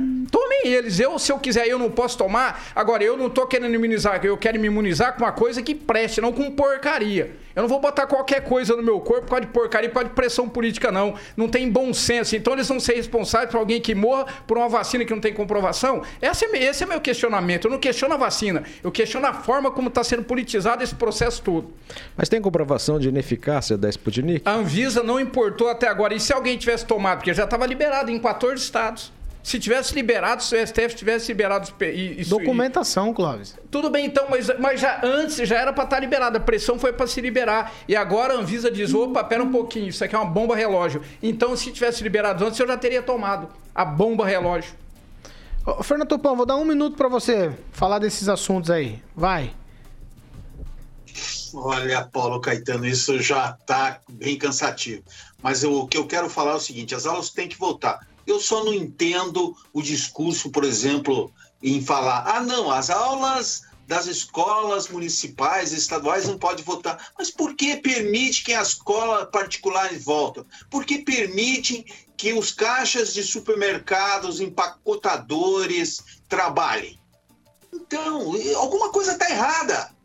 [0.57, 0.99] Tomem eles.
[0.99, 2.71] Eu, se eu quiser, eu não posso tomar.
[2.75, 6.21] Agora, eu não tô querendo imunizar, eu quero me imunizar com uma coisa que preste,
[6.21, 7.35] não com porcaria.
[7.55, 10.09] Eu não vou botar qualquer coisa no meu corpo por causa de porcaria, por causa
[10.09, 11.15] de pressão política, não.
[11.35, 12.35] Não tem bom senso.
[12.35, 15.33] Então eles vão ser responsáveis por alguém que morra por uma vacina que não tem
[15.33, 16.03] comprovação?
[16.21, 17.65] Esse é, esse é meu questionamento.
[17.65, 21.41] Eu não questiono a vacina, eu questiono a forma como está sendo politizado esse processo
[21.41, 21.73] todo.
[22.15, 24.47] Mas tem comprovação de ineficácia da Sputnik?
[24.47, 26.13] A Anvisa não importou até agora.
[26.13, 27.19] E se alguém tivesse tomado?
[27.19, 29.16] Porque já estava liberado em 14 estados.
[29.47, 32.29] Se tivesse liberado, se o STF tivesse liberado isso.
[32.29, 33.55] Documentação, Clóvis.
[33.71, 36.35] Tudo bem, então, mas, mas já antes já era para estar tá liberado.
[36.35, 37.71] A pressão foi para se liberar.
[37.87, 41.01] E agora a Anvisa diz: opa, pera um pouquinho, isso aqui é uma bomba relógio.
[41.23, 44.73] Então, se tivesse liberado antes, eu já teria tomado a bomba relógio.
[45.65, 49.01] Ô, Fernando Tupão, vou dar um minuto para você falar desses assuntos aí.
[49.15, 49.53] Vai.
[51.53, 55.03] Olha, Paulo Caetano, isso já está bem cansativo.
[55.41, 58.05] Mas eu, o que eu quero falar é o seguinte: as aulas têm que voltar.
[58.27, 64.05] Eu só não entendo o discurso, por exemplo, em falar: ah, não, as aulas das
[64.05, 67.13] escolas municipais estaduais não pode votar.
[67.17, 70.43] Mas por que permite que as escolas particulares votem?
[70.69, 71.85] Por que permitem
[72.17, 76.99] que os caixas de supermercados, empacotadores trabalhem?
[77.73, 79.95] Então, alguma coisa está errada.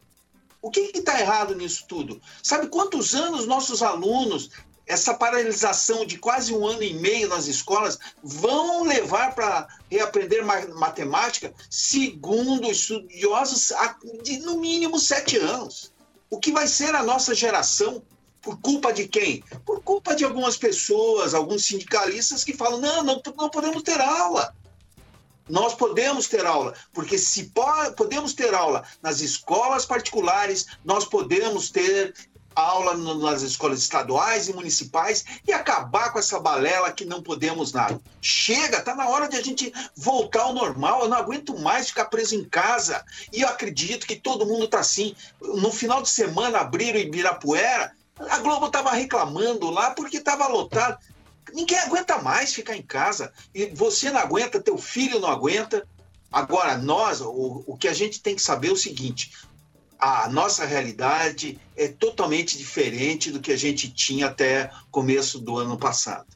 [0.60, 2.22] O que está errado nisso tudo?
[2.40, 4.50] Sabe quantos anos nossos alunos,
[4.86, 11.52] essa paralisação de quase um ano e meio nas escolas, vão levar para reaprender matemática?
[11.70, 13.72] Segundo estudiosos,
[14.22, 15.92] de no mínimo sete anos.
[16.28, 18.02] O que vai ser a nossa geração?
[18.40, 19.44] Por culpa de quem?
[19.64, 24.54] Por culpa de algumas pessoas, alguns sindicalistas que falam: não, não, não podemos ter aula.
[25.48, 27.64] Nós podemos ter aula, porque se po
[27.96, 32.14] podemos ter aula nas escolas particulares, nós podemos ter
[32.54, 38.00] aula nas escolas estaduais e municipais e acabar com essa balela que não podemos nada.
[38.20, 41.02] Chega, tá na hora de a gente voltar ao normal.
[41.02, 43.04] Eu não aguento mais ficar preso em casa.
[43.32, 45.14] E eu acredito que todo mundo tá assim.
[45.40, 50.98] No final de semana abriram Ibirapuera, a Globo estava reclamando lá porque estava lotado.
[51.52, 53.32] Ninguém aguenta mais ficar em casa.
[53.54, 55.86] E você não aguenta, teu filho não aguenta.
[56.30, 59.32] Agora, nós, o, o que a gente tem que saber é o seguinte:
[60.02, 65.78] a nossa realidade é totalmente diferente do que a gente tinha até começo do ano
[65.78, 66.26] passado.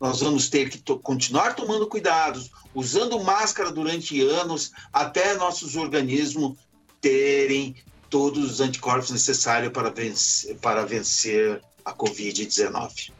[0.00, 6.56] Nós vamos ter que to continuar tomando cuidados, usando máscara durante anos, até nossos organismos
[7.00, 7.74] terem
[8.08, 13.10] todos os anticorpos necessários para vencer, para vencer a Covid-19.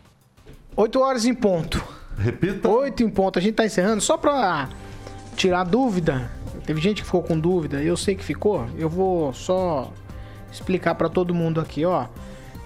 [0.76, 1.84] 8 horas em ponto.
[2.16, 2.68] Repita.
[2.68, 3.40] 8 em ponto.
[3.40, 4.00] A gente tá encerrando.
[4.00, 4.68] Só para
[5.34, 6.30] tirar dúvida.
[6.64, 7.82] Teve gente que ficou com dúvida.
[7.82, 8.66] Eu sei que ficou.
[8.76, 9.92] Eu vou só
[10.50, 12.06] explicar para todo mundo aqui, ó.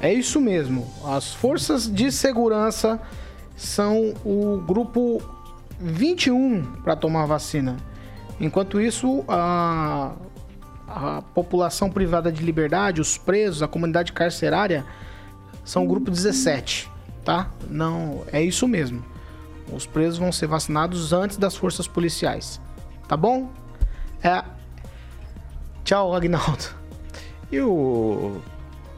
[0.01, 0.87] É isso mesmo.
[1.05, 3.01] As forças de segurança
[3.57, 5.23] são o grupo
[5.79, 7.77] 21 para tomar vacina.
[8.41, 10.13] Enquanto isso, a,
[10.89, 14.85] a população privada de liberdade, os presos, a comunidade carcerária
[15.65, 16.91] são o grupo 17
[17.25, 17.51] tá?
[17.69, 19.05] Não, é isso mesmo.
[19.73, 22.61] Os presos vão ser vacinados antes das forças policiais.
[23.07, 23.51] Tá bom?
[24.23, 24.43] É.
[25.85, 26.65] Tchau, Agnaldo.
[27.51, 28.41] E o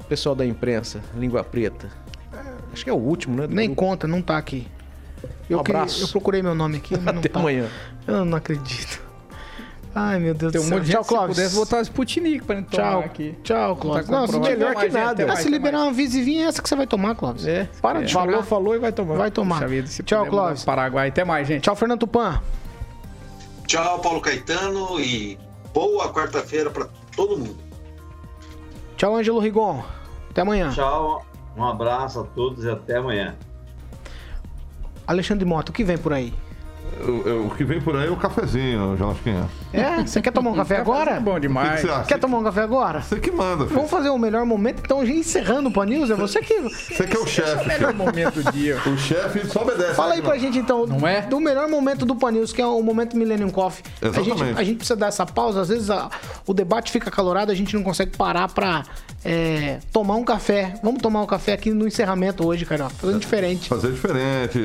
[0.08, 1.88] pessoal da imprensa, língua preta?
[2.72, 3.46] Acho que é o último, né?
[3.48, 4.66] Nem conta, não tá aqui.
[5.48, 5.94] Eu, um abraço.
[5.94, 7.38] Queria, eu procurei meu nome aqui, mas não Até tá.
[7.38, 7.68] amanhã.
[8.06, 9.00] Eu não acredito.
[9.94, 10.78] Ai, meu Deus Tem do um céu.
[10.78, 11.36] monte de Tchau, gente, se Clóvis.
[11.36, 12.92] pudesse botar Sputnik pra gente Tchau.
[12.94, 13.34] tomar aqui.
[13.44, 14.06] Tchau, Clóvis.
[14.06, 15.32] Tá Não, melhor que nada.
[15.32, 15.88] Ah, se liberar mais.
[15.90, 17.46] uma visivinha, é essa que você vai tomar, Clóvis.
[17.46, 17.68] É.
[17.82, 18.42] Para de Falou, chorar.
[18.44, 19.16] falou e vai tomar.
[19.16, 19.68] Vai tomar.
[19.68, 20.64] Vida, Tchau, Clóvis.
[20.64, 21.08] Paraguai.
[21.08, 21.62] Até mais, gente.
[21.62, 22.40] Tchau, Fernando Tupan.
[23.66, 25.38] Tchau, Paulo Caetano, e
[25.72, 27.58] boa quarta-feira para todo mundo.
[28.96, 29.82] Tchau, Ângelo Rigon.
[30.30, 30.70] Até amanhã.
[30.70, 31.24] Tchau,
[31.56, 33.34] um abraço a todos e até amanhã.
[35.06, 36.32] Alexandre Mota, o que vem por aí?
[37.06, 39.48] O, o- o que vem por aí é o cafezinho, Jonathan.
[39.72, 40.02] É?
[40.04, 41.12] Você quer tomar um café agora?
[41.12, 41.80] É bom O que demais.
[41.80, 42.04] que você acha?
[42.04, 43.00] Quer tomar um café agora?
[43.00, 43.74] Você que manda, filho.
[43.76, 46.54] Vamos fazer o melhor momento, então, já encerrando o Pan News, é você que...
[46.60, 47.66] Você que é o chefe.
[47.66, 48.76] Melhor momento do dia.
[48.86, 49.94] O chefe só obedece.
[49.94, 51.22] Fala né, aí pra gente, então, Não é?
[51.22, 53.82] do melhor momento do Pan News, que é o momento Millennium Coffee.
[54.00, 54.60] A gente, Exatamente.
[54.60, 56.10] a gente precisa dar essa pausa, às vezes a-
[56.46, 58.82] o debate fica calorado, a gente não consegue parar pra
[59.24, 60.74] é, tomar um café.
[60.82, 63.68] Vamos tomar um café aqui no encerramento hoje, cara, fazendo diferente.
[63.68, 64.60] Fazer diferente.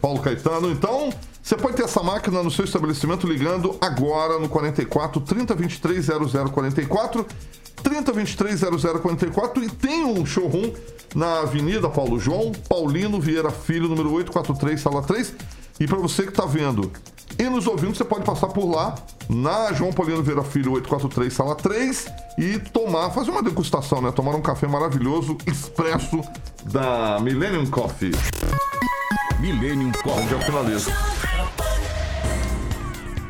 [0.00, 1.10] Paulo Caetano, então,
[1.50, 6.06] você pode ter essa máquina no seu estabelecimento ligando agora no 44 3023
[6.52, 7.26] 0044.
[7.82, 10.72] 3023 0044 e tem um showroom
[11.12, 15.34] na Avenida Paulo João, Paulino Vieira Filho, número 843, sala 3.
[15.80, 16.92] E para você que está vendo
[17.36, 18.94] e nos ouvindo, você pode passar por lá
[19.28, 22.06] na João Paulino Vieira Filho, 843, sala 3
[22.38, 24.12] e tomar, fazer uma degustação, né?
[24.12, 26.20] Tomar um café maravilhoso, expresso
[26.66, 28.12] da Millennium Coffee.
[29.40, 30.32] Millennium Onde Coffee.
[30.32, 30.92] eu finalizo.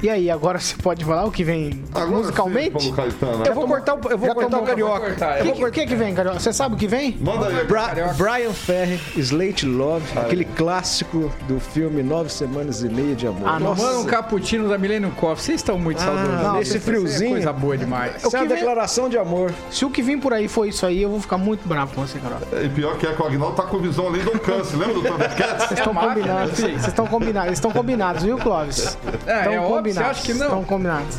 [0.03, 2.83] E aí, agora você pode falar o que vem Agora musicalmente?
[2.85, 3.45] sim, Caetano.
[3.45, 5.01] Eu vou cortar, o- eu vou cortar tomou- o carioca.
[5.01, 6.41] cortar, O que, que, que vem, Carioca?
[6.41, 7.19] Você sabe o que vem?
[7.21, 7.65] Manda aí.
[7.67, 13.47] Bra- Brian Ferry, Slate Love, aquele clássico do filme Nove Semanas e Meia de Amor.
[13.47, 13.83] Ah, nossa.
[13.83, 15.45] Tomando um cappuccino da Millennium Coffee.
[15.45, 16.29] Vocês estão muito saudosos.
[16.31, 17.31] não, Isso nesse é friozinho.
[17.33, 18.17] coisa boa demais.
[18.17, 19.53] Isso é uma que vem- declaração de amor.
[19.71, 22.07] Se o que vem por aí for isso aí, eu vou ficar muito bravo com
[22.07, 22.47] você, Carioca.
[22.65, 24.75] E pior que é que o Agnaldo tá com visão além do alcance.
[24.77, 25.67] Lembra do Thundercats?
[25.67, 26.57] Vocês estão máquina, combinados.
[26.57, 26.71] filho.
[26.73, 27.47] Vocês estão combinados.
[27.49, 28.97] Eles estão combinados, viu, Clóvis?
[29.27, 30.47] É, Estão é óbvio, você acha que não?
[30.47, 31.19] Estão combinados.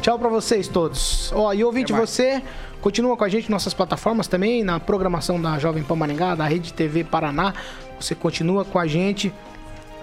[0.00, 1.32] Tchau pra vocês todos.
[1.34, 2.42] Ó, e ouvinte, você
[2.80, 6.46] continua com a gente em nossas plataformas também, na programação da Jovem Pan Maringá, da
[6.46, 7.52] Rede TV Paraná.
[8.00, 9.32] Você continua com a gente.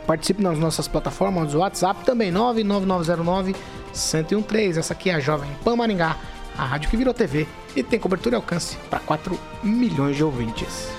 [0.08, 4.78] Participe nas nossas plataformas, do WhatsApp também, 99909-1013.
[4.78, 6.18] Essa aqui é a Jovem Pan Maringá,
[6.58, 7.46] a rádio que virou TV
[7.76, 10.90] e tem cobertura e alcance para 4 milhões de ouvintes.